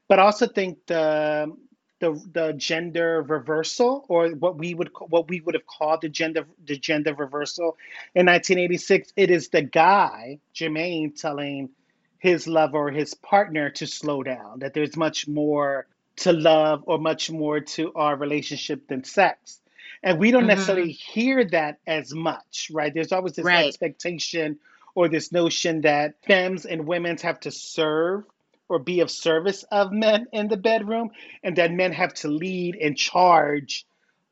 [0.08, 1.54] But I also think the
[2.00, 6.44] the the gender reversal or what we would what we would have called the gender
[6.66, 7.76] the gender reversal
[8.14, 11.70] in 1986 it is the guy Jermaine telling
[12.18, 15.86] his lover or his partner to slow down that there's much more
[16.16, 19.60] to love or much more to our relationship than sex
[20.02, 20.48] and we don't mm-hmm.
[20.48, 23.68] necessarily hear that as much right there's always this right.
[23.68, 24.58] expectation
[24.94, 28.24] or this notion that femmes and women's have to serve
[28.70, 31.10] or be of service of men in the bedroom,
[31.42, 33.84] and that men have to lead and charge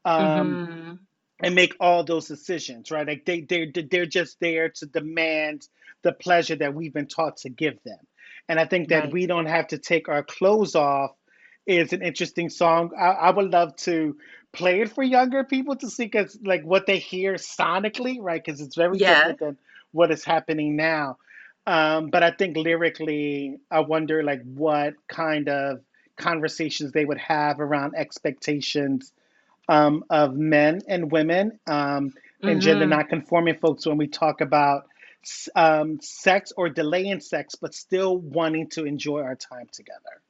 [0.04, 0.94] um, mm-hmm.
[1.42, 3.06] and make all those decisions, right?
[3.06, 5.66] Like they they're they're just there to demand
[6.02, 7.98] the pleasure that we've been taught to give them.
[8.48, 9.12] And I think that right.
[9.12, 11.10] we don't have to take our clothes off
[11.66, 12.92] is an interesting song.
[12.96, 14.16] I, I would love to
[14.52, 18.42] play it for younger people to see because like what they hear sonically, right?
[18.42, 19.14] Because it's very yeah.
[19.14, 19.58] different than
[19.90, 21.18] what is happening now.
[21.66, 25.80] Um, but I think lyrically, I wonder like what kind of
[26.16, 29.12] conversations they would have around expectations
[29.68, 32.60] um, of men and women um, and mm-hmm.
[32.60, 34.86] gender non-conforming folks when we talk about
[35.54, 40.22] um, sex or delaying sex, but still wanting to enjoy our time together.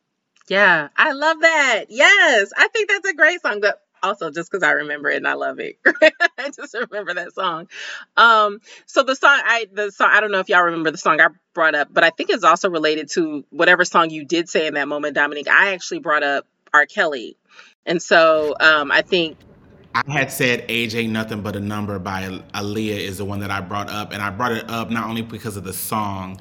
[0.49, 1.85] Yeah, I love that.
[1.91, 3.61] Yes, I think that's a great song.
[3.61, 5.79] But also just because I remember it and I love it.
[6.39, 7.69] I just remember that song.
[8.17, 11.21] Um, so the song I the song I don't know if y'all remember the song
[11.21, 14.67] I brought up, but I think it's also related to whatever song you did say
[14.67, 15.49] in that moment, Dominique.
[15.49, 16.87] I actually brought up R.
[16.87, 17.37] Kelly.
[17.87, 19.39] And so um, I think
[19.95, 22.23] I had said Age Ain't Nothing But a Number by
[22.55, 24.13] Aaliyah is the one that I brought up.
[24.13, 26.41] And I brought it up not only because of the song,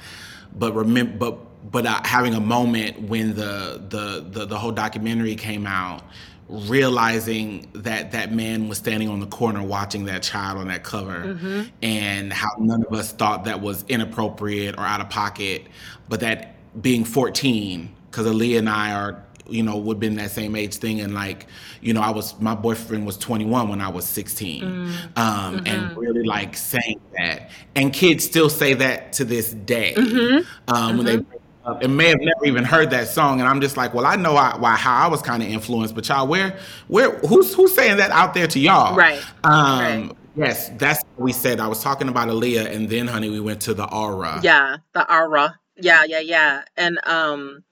[0.53, 5.35] but remember but but uh, having a moment when the, the the the whole documentary
[5.35, 6.03] came out
[6.49, 11.35] realizing that that man was standing on the corner watching that child on that cover
[11.35, 11.63] mm-hmm.
[11.81, 15.63] and how none of us thought that was inappropriate or out of pocket
[16.07, 20.31] but that being 14 because Aaliyah and I are you know would have been that
[20.31, 21.47] same age thing and like
[21.81, 25.19] you know I was my boyfriend was 21 when I was 16 mm-hmm.
[25.19, 25.99] Um, and mm-hmm.
[25.99, 30.73] really like saying that and kids still say that to this day mm-hmm.
[30.73, 31.33] um, when they mm-hmm
[31.81, 34.35] and may have never even heard that song, and I'm just like, well, I know
[34.35, 36.57] I, why how I was kind of influenced, but y'all, where
[36.87, 38.95] where who's who's saying that out there to y'all?
[38.95, 39.21] Right.
[39.43, 40.11] Um, right.
[40.35, 41.59] Yes, that's what we said.
[41.59, 44.39] I was talking about Aaliyah, and then, honey, we went to the aura.
[44.43, 45.59] Yeah, the aura.
[45.75, 46.63] Yeah, yeah, yeah.
[46.75, 47.63] And um,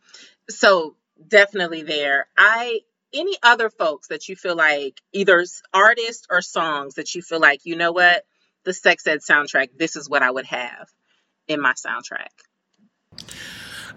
[0.50, 0.96] so
[1.28, 2.28] definitely there.
[2.38, 2.80] I
[3.14, 7.62] any other folks that you feel like either artists or songs that you feel like
[7.64, 8.26] you know what
[8.66, 10.90] the sex ed soundtrack this is what I would have
[11.48, 12.34] in my soundtrack.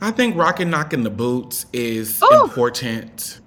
[0.01, 2.42] I think rocking knocking the boots is Ooh.
[2.42, 3.40] important.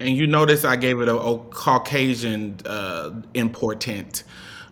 [0.00, 4.24] And you notice I gave it a, a Caucasian uh, important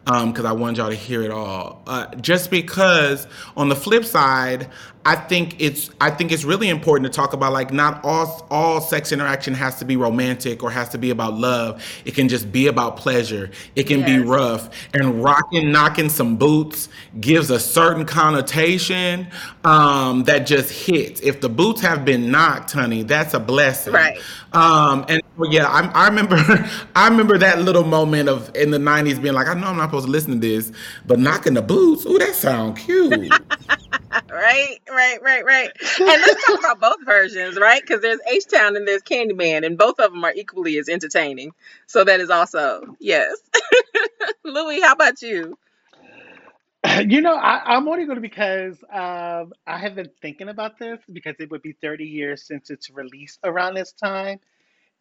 [0.05, 1.83] because um, I wanted y'all to hear it all.
[1.87, 4.69] Uh, just because on the flip side,
[5.07, 8.83] I think it's I think it's really important to talk about like not all all
[8.83, 11.83] sex interaction has to be romantic or has to be about love.
[12.05, 13.51] It can just be about pleasure.
[13.77, 14.09] It can yes.
[14.11, 14.69] be rough.
[14.93, 19.29] And rocking, knocking some boots gives a certain connotation
[19.65, 21.23] um, that just hits.
[21.23, 23.95] If the boots have been knocked, honey, that's a blessing.
[23.95, 24.19] Right.
[24.53, 26.37] Um, and yeah, I, I remember
[26.95, 29.87] I remember that little moment of in the '90s being like, I know I'm not
[29.87, 30.73] supposed to listen to this,
[31.07, 33.33] but knocking the boots, ooh, that sound cute.
[34.31, 35.71] right, right, right, right.
[35.99, 37.81] And let's talk about both versions, right?
[37.81, 41.53] Because there's H Town and there's Candyman, and both of them are equally as entertaining.
[41.87, 43.37] So that is also yes.
[44.45, 45.59] Louis, how about you?
[47.07, 50.99] You know, I, I'm only going to because um, I have been thinking about this
[51.13, 54.41] because it would be 30 years since its release around this time.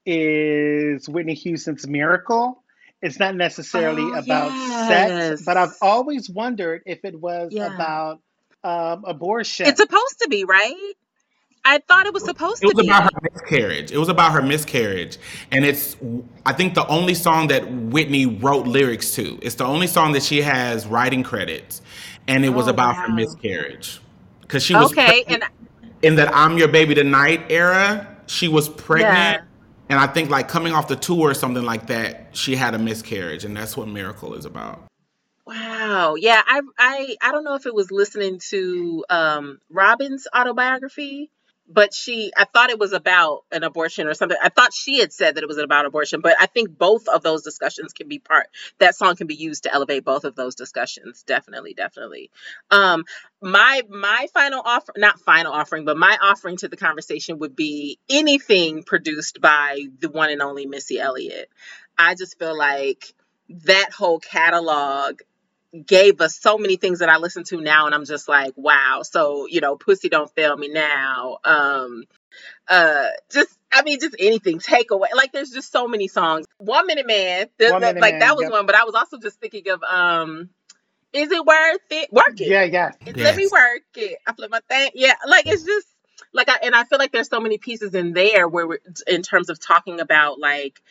[0.06, 2.64] Is Whitney Houston's Miracle?
[3.02, 4.88] It's not necessarily oh, about yes.
[4.88, 7.74] sex, but I've always wondered if it was yeah.
[7.74, 8.20] about
[8.64, 9.68] um, abortion.
[9.68, 10.94] It's supposed to be, right?
[11.66, 12.88] I thought it was supposed it was to be.
[12.88, 13.92] about her miscarriage.
[13.92, 15.18] It was about her miscarriage.
[15.52, 15.98] And it's,
[16.46, 19.38] I think, the only song that Whitney wrote lyrics to.
[19.42, 21.82] It's the only song that she has writing credits.
[22.28, 23.08] And it was oh, about wow.
[23.08, 24.00] her miscarriage.
[24.42, 25.44] Because she was okay, and
[26.02, 29.14] in that I'm Your Baby Tonight era, she was pregnant.
[29.14, 29.42] Yeah.
[29.90, 32.80] And I think, like, coming off the tour or something like that, she had a
[32.80, 33.44] miscarriage.
[33.44, 34.89] And that's what Miracle is about.
[35.50, 36.14] Wow.
[36.16, 41.32] Yeah, I I I don't know if it was listening to um Robyn's autobiography
[41.72, 44.38] but she i thought it was about an abortion or something.
[44.42, 47.22] I thought she had said that it was about abortion but i think both of
[47.24, 48.48] those discussions can be part
[48.80, 51.24] that song can be used to elevate both of those discussions.
[51.24, 52.30] Definitely definitely.
[52.72, 53.06] Um
[53.42, 58.00] my my final offer not final offering but my offering to the conversation would be
[58.10, 61.50] anything produced by the one and only missy elliott.
[62.00, 63.14] I just feel like
[63.66, 65.22] that whole catalog
[65.86, 69.02] gave us so many things that I listen to now and I'm just like, wow.
[69.04, 71.38] So, you know, Pussy Don't Fail Me Now.
[71.44, 72.06] Um
[72.68, 75.10] uh just I mean just anything take away.
[75.16, 76.46] Like there's just so many songs.
[76.58, 78.52] One Minute Man, one minute like man, that was yep.
[78.52, 80.50] one, but I was also just thinking of um
[81.12, 82.14] is it worth it?
[82.14, 82.50] Work it.
[82.50, 82.92] Yeah, yeah.
[83.06, 83.16] Yes.
[83.16, 84.20] Let me work it.
[84.28, 84.92] I flip my thing.
[84.94, 85.88] Yeah, like it's just
[86.34, 89.22] like I and I feel like there's so many pieces in there where we're in
[89.22, 90.82] terms of talking about like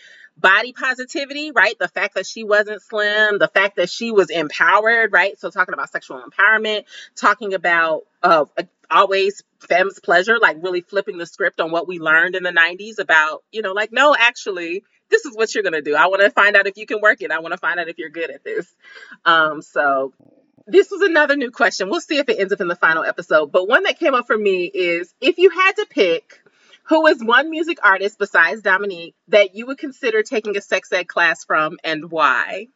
[0.41, 1.79] body positivity, right?
[1.79, 5.39] The fact that she wasn't slim, the fact that she was empowered, right?
[5.39, 6.85] So talking about sexual empowerment,
[7.17, 8.45] talking about uh,
[8.91, 12.99] always fem's pleasure, like really flipping the script on what we learned in the 90s
[12.99, 15.95] about, you know, like, no, actually, this is what you're going to do.
[15.95, 17.31] I want to find out if you can work it.
[17.31, 18.67] I want to find out if you're good at this.
[19.25, 20.13] Um, so
[20.67, 21.89] this was another new question.
[21.89, 23.51] We'll see if it ends up in the final episode.
[23.51, 26.41] But one that came up for me is if you had to pick
[26.89, 31.07] who is one music artist besides Dominique that you would consider taking a sex ed
[31.09, 32.69] class from and why?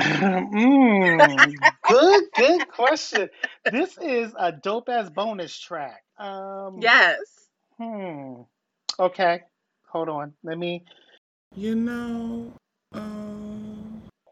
[0.00, 1.54] mm,
[1.88, 3.28] good, good question.
[3.70, 6.02] This is a dope ass bonus track.
[6.18, 7.18] Um, yes.
[7.78, 8.42] Hmm.
[8.98, 9.42] Okay.
[9.88, 10.32] Hold on.
[10.42, 10.84] Let me.
[11.54, 12.52] You know,
[12.94, 13.31] um,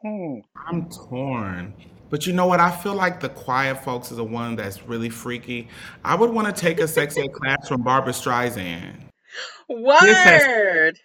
[0.02, 0.38] hmm.
[0.66, 1.74] I'm torn.
[2.10, 2.58] But you know what?
[2.58, 5.68] I feel like the quiet folks is the one that's really freaky.
[6.04, 8.96] I would want to take a sex ed class from Barbra Streisand.
[9.68, 10.98] Word.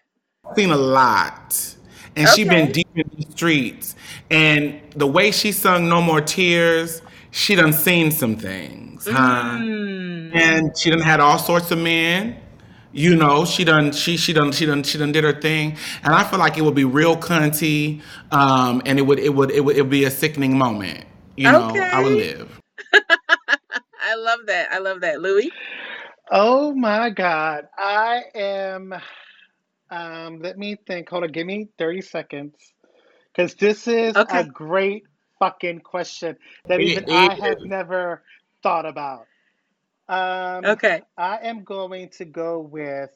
[0.56, 1.76] seen a lot.
[2.16, 2.36] And okay.
[2.36, 3.96] she been deep in the streets.
[4.32, 9.58] And the way she sung No More Tears, she done seen some things, huh?
[9.60, 10.36] Mm.
[10.36, 12.38] And she done had all sorts of men.
[12.96, 16.16] You know, she done she she done she done she done did her thing, and
[16.16, 19.60] I feel like it would be real cunty, um, and it would it would it
[19.60, 21.04] would it would be a sickening moment.
[21.36, 21.82] You know, okay.
[21.82, 22.62] I would live.
[22.94, 24.72] I love that.
[24.72, 25.52] I love that, Louis.
[26.32, 28.94] Oh my God, I am.
[29.92, 31.10] Um, let me think.
[31.10, 32.56] Hold on, give me thirty seconds,
[33.36, 34.40] because this is okay.
[34.40, 35.04] a great
[35.38, 36.38] fucking question
[36.70, 38.24] that even I have never
[38.64, 39.28] thought about.
[40.08, 41.02] Um, okay.
[41.18, 43.10] I am going to go with.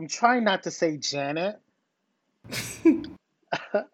[0.00, 1.58] I'm trying not to say Janet.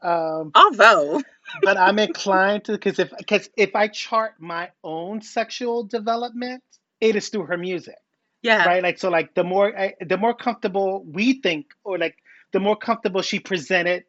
[0.03, 1.23] um, Although,
[1.63, 6.63] but I'm inclined to because if because if I chart my own sexual development,
[7.01, 7.97] it is through her music.
[8.43, 8.65] Yeah.
[8.65, 8.83] Right.
[8.83, 9.09] Like so.
[9.11, 12.17] Like the more I, the more comfortable we think, or like
[12.53, 14.05] the more comfortable she presented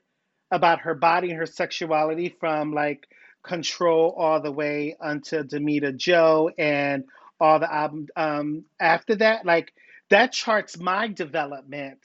[0.51, 3.07] about her body and her sexuality, from like
[3.43, 7.03] control all the way until Damita Jo and
[7.39, 9.45] all the album um, after that.
[9.45, 9.73] Like
[10.09, 11.99] that charts my development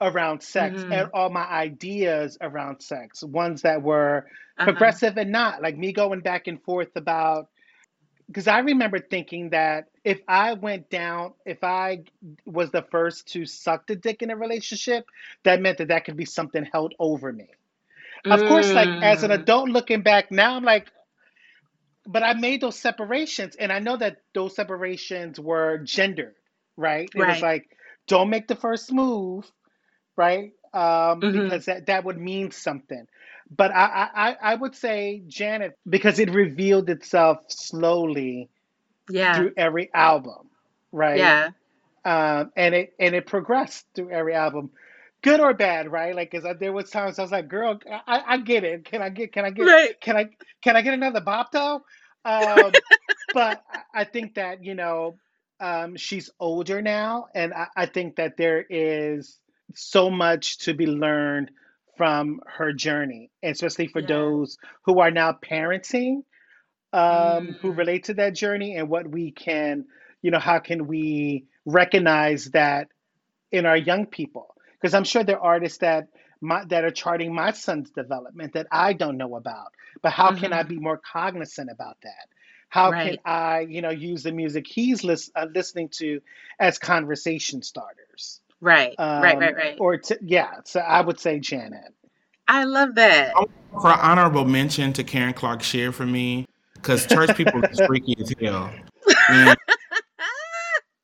[0.00, 0.92] around sex mm-hmm.
[0.92, 4.26] and all my ideas around sex, ones that were
[4.56, 4.64] uh-huh.
[4.64, 7.48] progressive and not, like me going back and forth about.
[8.26, 12.04] Because I remember thinking that if I went down, if I
[12.44, 15.06] was the first to suck the dick in a relationship,
[15.44, 17.48] that meant that that could be something held over me.
[18.26, 18.34] Mm.
[18.34, 19.40] Of course, like as an mm.
[19.40, 20.88] adult looking back now, I'm like,
[22.08, 26.34] but I made those separations, and I know that those separations were gendered,
[26.76, 27.08] right?
[27.14, 29.44] It was like, don't make the first move,
[30.16, 30.52] right?
[30.72, 31.42] Um, mm-hmm.
[31.42, 33.06] Because that, that would mean something.
[33.54, 38.48] But I, I, I would say Janet because it revealed itself slowly
[39.10, 39.34] yeah.
[39.34, 40.48] through every album,
[40.92, 41.18] right?
[41.18, 41.50] Yeah.
[42.04, 44.70] Um, and it and it progressed through every album,
[45.20, 46.14] good or bad, right?
[46.14, 48.84] Like, cause there was times I was like, "Girl, I, I get it.
[48.84, 49.32] Can I get?
[49.32, 49.62] Can I get?
[49.66, 50.00] Right.
[50.00, 50.30] Can I?
[50.62, 51.82] Can I get another bop though?"
[52.24, 52.72] Um,
[53.34, 53.62] but
[53.94, 55.16] I think that you know
[55.60, 59.38] um, she's older now, and I, I think that there is
[59.74, 61.50] so much to be learned
[61.96, 64.06] from her journey, especially for yeah.
[64.06, 66.22] those who are now parenting,
[66.92, 67.02] um,
[67.48, 67.56] mm.
[67.58, 69.84] who relate to that journey, and what we can,
[70.22, 72.88] you know, how can we recognize that
[73.50, 74.54] in our young people?
[74.80, 76.08] Because I'm sure there are artists that
[76.40, 79.72] my, that are charting my son's development that I don't know about.
[80.02, 80.40] But how mm-hmm.
[80.40, 80.68] can I mm-hmm.
[80.68, 82.28] be more cognizant about that?
[82.68, 83.10] How right.
[83.10, 86.20] can I, you know, use the music he's lis- uh, listening to
[86.58, 88.40] as conversation starters?
[88.60, 89.76] Right, um, right, right, right.
[89.78, 91.94] Or to, yeah, so I would say Janet.
[92.46, 93.32] I love that.
[93.72, 98.32] For honorable mention to Karen Clark Sheard for me, because church people are freaky as
[98.40, 98.72] hell.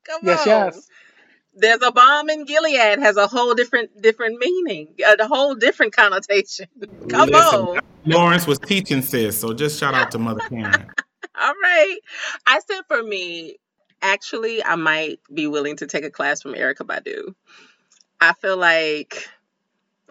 [0.05, 0.47] Come yes, on.
[0.47, 0.89] yes.
[1.57, 6.67] There's a Balm in Gilead has a whole different different meaning, a whole different connotation.
[7.09, 7.81] Come Listen, on.
[8.07, 10.91] Lawrence was teaching sis, so just shout out to Mother Karen.
[11.41, 11.99] All right.
[12.47, 13.57] I said for me,
[14.03, 17.35] actually, I might be willing to take a class from Erykah Badu.
[18.21, 19.29] I feel like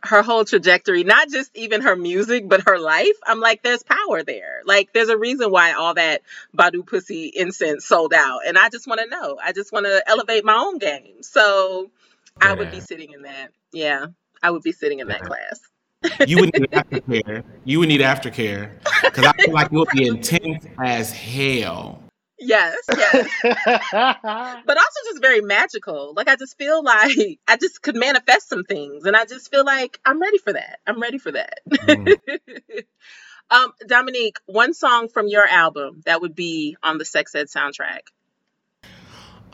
[0.03, 4.21] her whole trajectory, not just even her music, but her life, I'm like, there's power
[4.23, 4.61] there.
[4.65, 6.23] Like, there's a reason why all that
[6.55, 8.41] Badu Pussy incense sold out.
[8.45, 9.37] And I just want to know.
[9.41, 11.21] I just want to elevate my own game.
[11.21, 11.89] So
[12.41, 12.49] yeah.
[12.49, 13.51] I would be sitting in that.
[13.71, 14.07] Yeah,
[14.41, 15.61] I would be sitting in that class.
[16.27, 17.43] You would need aftercare.
[17.63, 18.71] You would need aftercare
[19.03, 22.03] because I feel like it would be intense as hell.
[22.39, 23.29] Yes, yes.
[23.43, 26.13] but also just very magical.
[26.15, 29.65] Like I just feel like I just could manifest some things, and I just feel
[29.65, 30.79] like I'm ready for that.
[30.85, 31.59] I'm ready for that.
[31.69, 32.17] Mm.
[33.51, 38.01] um, Dominique, one song from your album that would be on the Sex Ed soundtrack.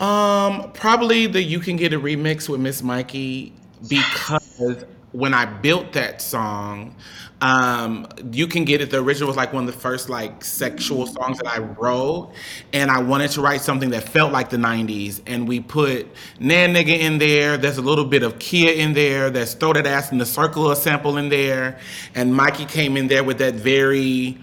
[0.04, 3.54] Um, probably the "You Can Get a Remix" with Miss Mikey
[3.88, 6.96] because when I built that song,
[7.42, 8.92] um, you can get it.
[8.92, 12.32] The original was like one of the first like sexual songs that I wrote,
[12.74, 15.22] and I wanted to write something that felt like the '90s.
[15.26, 16.08] And we put
[16.40, 17.58] Nan Nigga in there.
[17.58, 19.30] There's a little bit of Khia in there.
[19.30, 21.80] There's Throw That Ass in the Circle a sample in there,
[22.14, 24.38] and Mikey came in there with that very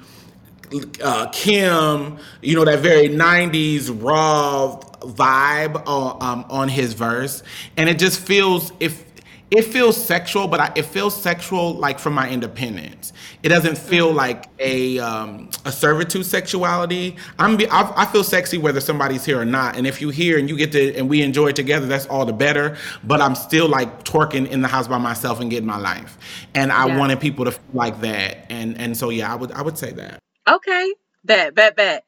[1.03, 7.43] uh, Kim, you know, that very 90s raw vibe on, um, on his verse.
[7.77, 9.06] And it just feels, if
[9.51, 13.13] it feels sexual, but I, it feels sexual like from my independence.
[13.45, 14.17] It doesn't feel mm-hmm.
[14.17, 17.17] like a um, a servitude sexuality.
[17.39, 19.77] I'm I, I feel sexy whether somebody's here or not.
[19.77, 22.27] And if you here and you get to and we enjoy it together, that's all
[22.27, 22.77] the better.
[23.05, 26.19] But I'm still like twerking in the house by myself and getting my life.
[26.55, 26.99] And I yeah.
[26.99, 28.47] wanted people to feel like that.
[28.51, 30.19] And and so yeah, I would I would say that.
[30.49, 30.93] Okay,
[31.25, 32.03] bet bet bet.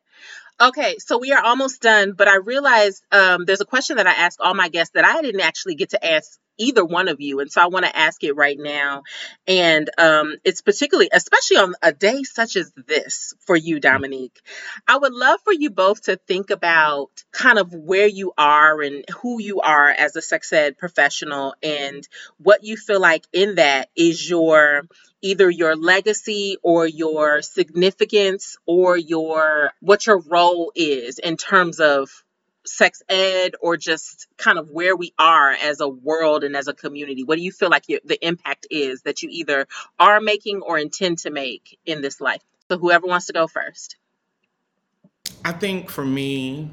[0.60, 4.12] Okay, so we are almost done, but I realized um, there's a question that I
[4.12, 7.40] ask all my guests that I didn't actually get to ask either one of you.
[7.40, 9.04] And so I want to ask it right now.
[9.46, 13.92] And um, it's particularly, especially on a day such as this for you, mm-hmm.
[13.92, 14.40] Dominique.
[14.86, 19.04] I would love for you both to think about kind of where you are and
[19.22, 22.06] who you are as a sex ed professional and
[22.38, 24.82] what you feel like in that is your
[25.22, 32.08] either your legacy or your significance or your what your role is in terms of
[32.68, 36.74] sex ed or just kind of where we are as a world and as a
[36.74, 37.24] community?
[37.24, 39.66] What do you feel like the impact is that you either
[39.98, 42.42] are making or intend to make in this life?
[42.70, 43.96] So, whoever wants to go first.
[45.44, 46.70] I think for me,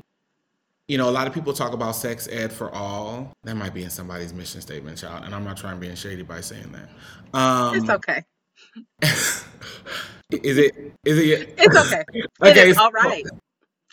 [0.88, 3.34] you know, a lot of people talk about sex ed for all.
[3.44, 5.24] That might be in somebody's mission statement, child.
[5.26, 7.38] And I'm not trying to be shady by saying that.
[7.38, 8.24] Um, it's okay.
[9.02, 10.94] is it?
[11.04, 11.56] Is it?
[11.58, 12.04] It's okay.
[12.42, 12.62] okay.
[12.62, 13.26] It is all right.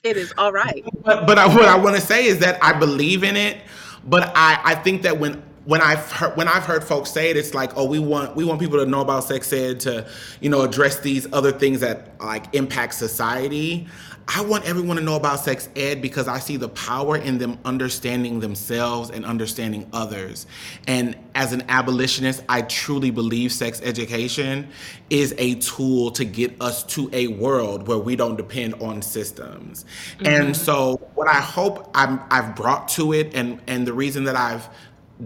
[0.02, 0.84] It is all right.
[1.04, 3.58] But, but I, what I want to say is that I believe in it,
[4.04, 7.36] but I, I think that when when I've heard when I've heard folks say it,
[7.36, 10.08] it's like, oh, we want we want people to know about sex ed to,
[10.40, 13.86] you know, address these other things that like impact society.
[14.28, 17.58] I want everyone to know about sex ed because I see the power in them
[17.64, 20.46] understanding themselves and understanding others.
[20.86, 24.68] And as an abolitionist, I truly believe sex education
[25.10, 29.84] is a tool to get us to a world where we don't depend on systems.
[30.18, 30.26] Mm-hmm.
[30.26, 34.36] And so, what I hope i have brought to it, and and the reason that
[34.36, 34.68] I've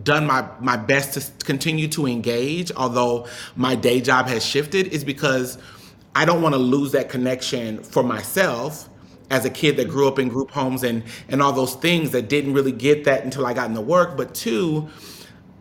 [0.03, 5.05] done my my best to continue to engage, although my day job has shifted, is
[5.05, 5.59] because
[6.15, 8.89] I don't want to lose that connection for myself
[9.31, 12.29] as a kid that grew up in group homes and and all those things that
[12.29, 14.17] didn't really get that until I got into work.
[14.17, 14.89] But two,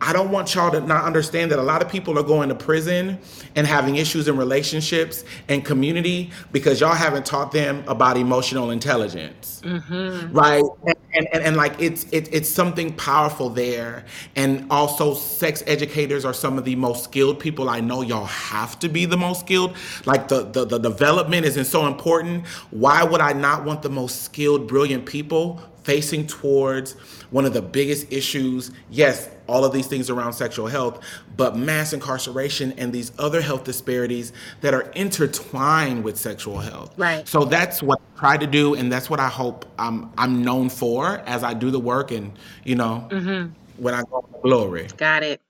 [0.00, 2.54] I don't want y'all to not understand that a lot of people are going to
[2.54, 3.18] prison
[3.54, 9.62] and having issues in relationships and community because y'all haven't taught them about emotional intelligence,
[9.64, 10.32] mm-hmm.
[10.36, 10.62] right?
[10.86, 14.04] And, and, and, and, like it's it, it's something powerful there.
[14.36, 18.02] And also, sex educators are some of the most skilled people I know.
[18.02, 19.74] Y'all have to be the most skilled.
[20.04, 22.46] Like the the, the development isn't so important.
[22.70, 26.94] Why would I not want the most skilled, brilliant people facing towards
[27.30, 28.72] one of the biggest issues?
[28.90, 31.00] Yes, all of these things around sexual health,
[31.36, 36.92] but mass incarceration and these other health disparities that are intertwined with sexual health.
[36.98, 37.26] Right.
[37.26, 40.68] So that's what I try to do, and that's what I hope I'm I'm known
[40.68, 43.52] for as I do the work, and you know, mm-hmm.
[43.80, 44.88] when I go to glory.
[44.96, 45.40] Got it.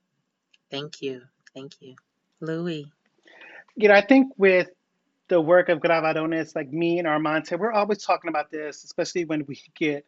[0.71, 1.23] Thank you.
[1.55, 1.95] Thank you,
[2.41, 2.93] Louis.
[3.75, 4.69] You know, I think with
[5.29, 9.25] the work of Gran Varones, like me and Armante, we're always talking about this, especially
[9.25, 10.05] when we get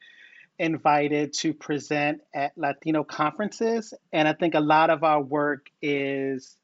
[0.59, 3.95] invited to present at Latino conferences.
[4.13, 6.57] And I think a lot of our work is,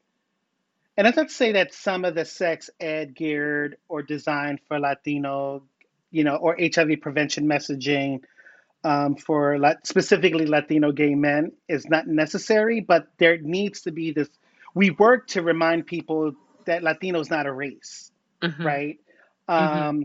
[0.97, 5.63] and I'd say that some of the sex ed geared or designed for Latino,
[6.11, 8.21] you know, or HIV prevention messaging
[8.83, 14.29] um, for specifically Latino gay men is not necessary, but there needs to be this.
[14.73, 16.33] We work to remind people
[16.65, 18.65] that Latino is not a race, mm-hmm.
[18.65, 18.99] right?
[19.49, 20.03] Mm-hmm.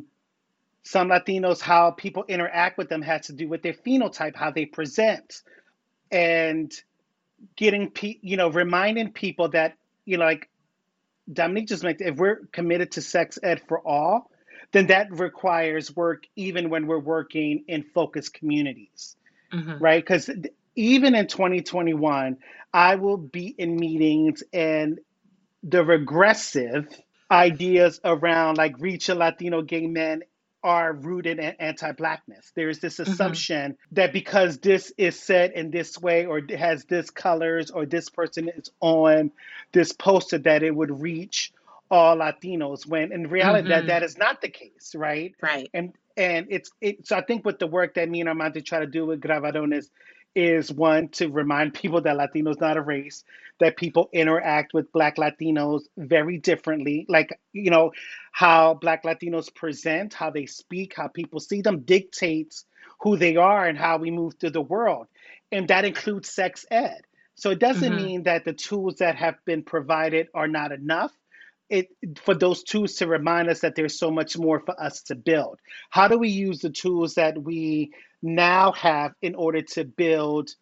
[0.91, 4.67] Some Latinos, how people interact with them has to do with their phenotype, how they
[4.67, 5.41] present,
[6.11, 6.73] and
[7.55, 10.49] getting, you know, reminding people that, you know, like
[11.33, 14.33] Dominique just mentioned, if we're committed to sex ed for all,
[14.73, 19.15] then that requires work even when we're working in focused communities,
[19.53, 19.79] mm-hmm.
[19.79, 20.03] right?
[20.03, 20.29] Because
[20.75, 22.37] even in 2021,
[22.75, 24.99] I will be in meetings and
[25.63, 26.89] the regressive
[27.31, 30.25] ideas around like reach a Latino gay men
[30.63, 32.53] are rooted in anti-blackness.
[32.55, 33.11] There's this mm-hmm.
[33.11, 33.95] assumption mm-hmm.
[33.95, 38.49] that because this is said in this way or has this colors or this person
[38.49, 39.33] is on
[39.73, 41.53] this poster that it would reach
[41.91, 43.87] all Latinos when in reality mm-hmm.
[43.87, 45.35] that that is not the case, right?
[45.41, 45.69] Right.
[45.75, 48.81] And and it's it so I think with the work that me and Armante try
[48.81, 49.91] to do with Gran Varones is
[50.73, 53.25] one to remind people that Latinos not a race,
[53.59, 57.07] that people interact with Black Latinos very differently.
[57.09, 57.93] Like, you know,
[58.33, 62.65] how Black Latinos present, how they speak, how people see them dictates
[63.01, 65.07] who they are and how we move through the world.
[65.53, 67.03] And that includes sex ed.
[67.35, 68.05] So it doesn't mm-hmm.
[68.05, 71.13] mean that the tools that have been provided are not enough.
[71.69, 71.89] It,
[72.25, 75.61] for those tools to remind us that there's so much more for us to build.
[75.89, 77.93] How do we use the tools that we
[78.23, 80.55] now have in order to build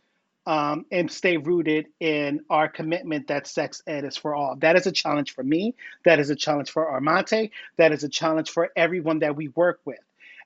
[0.49, 4.57] um, and stay rooted in our commitment that sex ed is for all.
[4.57, 5.75] That is a challenge for me.
[6.07, 7.51] That is a challenge for Armante.
[7.77, 9.99] That is a challenge for everyone that we work with.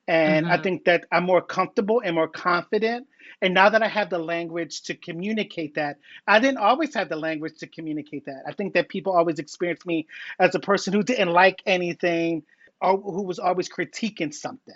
[0.08, 0.52] And mm-hmm.
[0.52, 3.06] I think that I'm more comfortable and more confident.
[3.40, 7.16] And now that I have the language to communicate that, I didn't always have the
[7.16, 8.42] language to communicate that.
[8.44, 10.08] I think that people always experienced me
[10.40, 12.42] as a person who didn't like anything
[12.80, 14.74] or who was always critiquing something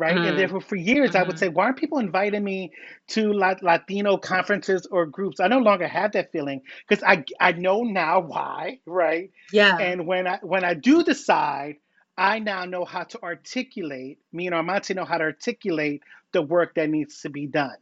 [0.00, 0.16] right?
[0.16, 0.28] Mm.
[0.30, 1.18] And therefore, for years, mm-hmm.
[1.18, 1.38] I would mm-hmm.
[1.38, 2.72] say, why aren't people inviting me
[3.08, 5.40] to Latino conferences or groups?
[5.40, 9.30] I no longer have that feeling because I I know now why, right?
[9.52, 9.76] Yeah.
[9.76, 11.76] And when I when I do decide,
[12.16, 14.18] I now know how to articulate.
[14.32, 17.76] Me and Armante know how to articulate the work that needs to be done.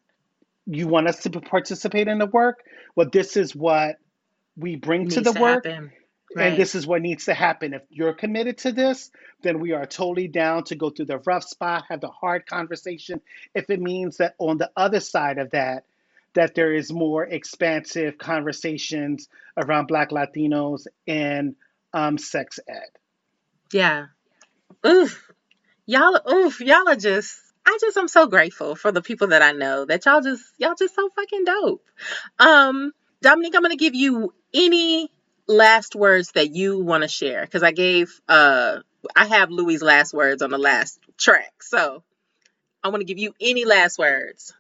[0.67, 2.65] You want us to participate in the work?
[2.97, 3.97] Well, this is what
[4.57, 5.65] we bring to the to work.
[5.65, 5.93] Happen.
[6.37, 6.49] Right.
[6.49, 7.75] And this is what needs to happen.
[7.75, 9.11] If you're committed to this,
[9.43, 13.21] then we are totally down to go through the rough spot, have the hard conversation.
[13.55, 15.85] If it means that on the other side of that,
[16.35, 21.57] that there is more expansive conversations around Black Latinos and
[21.93, 22.91] um, sex ed.
[23.73, 24.07] Yeah.
[24.87, 25.33] Oof.
[25.87, 29.53] Y'all, oof, y'all are just I just I'm so grateful for the people that I
[29.53, 31.85] know that y'all just y'all just so fucking dope.
[32.39, 35.11] Um Dominique, I'm gonna give you any
[35.49, 37.43] last words that you want to share?
[37.43, 38.79] Because I gave, uh,
[39.17, 41.63] I have Louis' last words on the last track.
[41.63, 42.03] So
[42.85, 44.55] I want to give you any last words.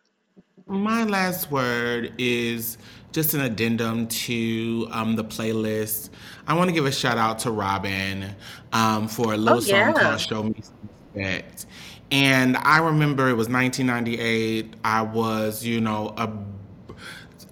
[0.66, 2.76] My last word is
[3.12, 6.11] just an addendum to um, the playlist.
[6.47, 8.34] I want to give a shout out to Robyn
[8.72, 9.93] um, for a little oh, yeah.
[9.93, 11.66] song called Show Me Some Respect.
[12.11, 14.74] And I remember it was 1998.
[14.84, 16.26] I was, you know, a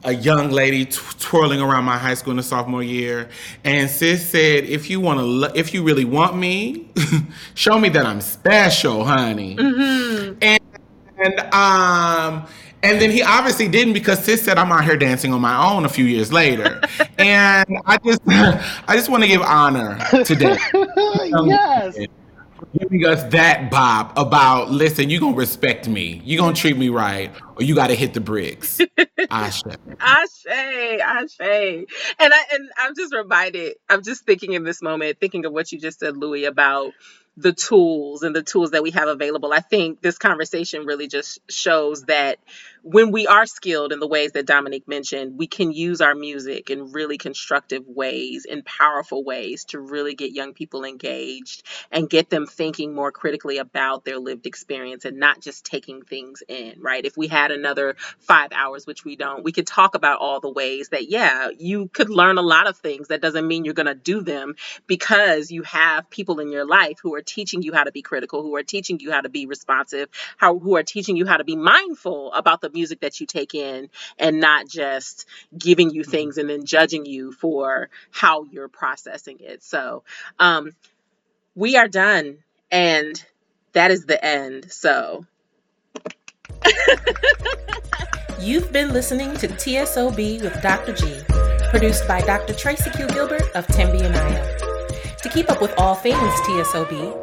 [0.06, 3.28] a young lady t- twirling around my high school in the sophomore year,
[3.64, 6.88] and sis said, "If you want to, if you really want me,
[7.54, 10.38] show me that I'm special, honey." Mm-hmm.
[10.40, 10.60] And,
[11.18, 12.46] and um.
[12.82, 15.84] And then he obviously didn't because sis said I'm out here dancing on my own
[15.84, 16.80] a few years later.
[17.18, 20.56] and I just I just want to give honor today.
[20.72, 21.96] yes.
[22.78, 27.32] Giving us that bop about listen, you're gonna respect me, you're gonna treat me right,
[27.56, 28.80] or you gotta hit the bricks.
[29.30, 29.62] Ashe.
[30.00, 31.40] Ashe, Ashe.
[31.40, 31.86] And
[32.20, 35.80] I and I'm just reminded, I'm just thinking in this moment, thinking of what you
[35.80, 36.92] just said, Louie, about
[37.36, 39.52] the tools and the tools that we have available.
[39.52, 42.38] I think this conversation really just shows that
[42.88, 46.70] when we are skilled in the ways that Dominique mentioned, we can use our music
[46.70, 52.30] in really constructive ways, in powerful ways to really get young people engaged and get
[52.30, 57.04] them thinking more critically about their lived experience and not just taking things in, right?
[57.04, 60.52] If we had another five hours, which we don't, we could talk about all the
[60.52, 63.08] ways that, yeah, you could learn a lot of things.
[63.08, 64.54] That doesn't mean you're going to do them
[64.86, 68.42] because you have people in your life who are teaching you how to be critical,
[68.42, 71.44] who are teaching you how to be responsive, how, who are teaching you how to
[71.44, 76.10] be mindful about the music that you take in and not just giving you mm-hmm.
[76.10, 79.62] things and then judging you for how you're processing it.
[79.62, 80.04] So,
[80.38, 80.72] um,
[81.54, 82.38] we are done
[82.70, 83.22] and
[83.72, 84.70] that is the end.
[84.70, 85.26] So,
[88.38, 90.92] You've been listening to TSOB with Dr.
[90.92, 91.20] G,
[91.70, 92.52] produced by Dr.
[92.52, 93.08] Tracy Q.
[93.08, 95.16] Gilbert of Tembi and I.
[95.16, 97.18] To keep up with all things TSOB,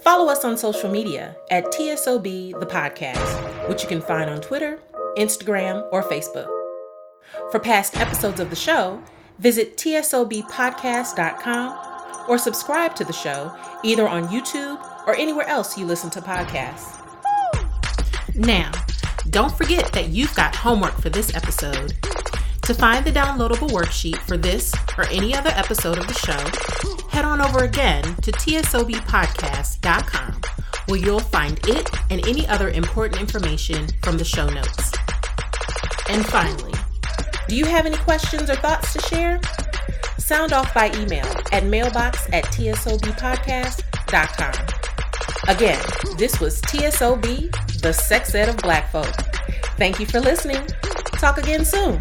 [0.00, 4.78] follow us on social media at TSOB the podcast, which you can find on Twitter,
[5.16, 6.48] Instagram, or Facebook.
[7.50, 9.00] For past episodes of the show,
[9.38, 16.10] visit tsobpodcast.com or subscribe to the show either on YouTube or anywhere else you listen
[16.10, 16.98] to podcasts.
[18.34, 18.72] Now,
[19.30, 21.94] don't forget that you've got homework for this episode.
[22.70, 26.38] To find the downloadable worksheet for this or any other episode of the show,
[27.08, 30.40] head on over again to tsobpodcast.com
[30.86, 34.92] where you'll find it and any other important information from the show notes.
[36.08, 36.72] And finally,
[37.48, 39.40] do you have any questions or thoughts to share?
[40.18, 44.54] Sound off by email at mailbox at tsobpodcast.com.
[45.48, 45.82] Again,
[46.16, 47.50] this was TSOB,
[47.82, 49.12] the sex ed of black folk.
[49.76, 50.64] Thank you for listening.
[51.18, 52.00] Talk again soon.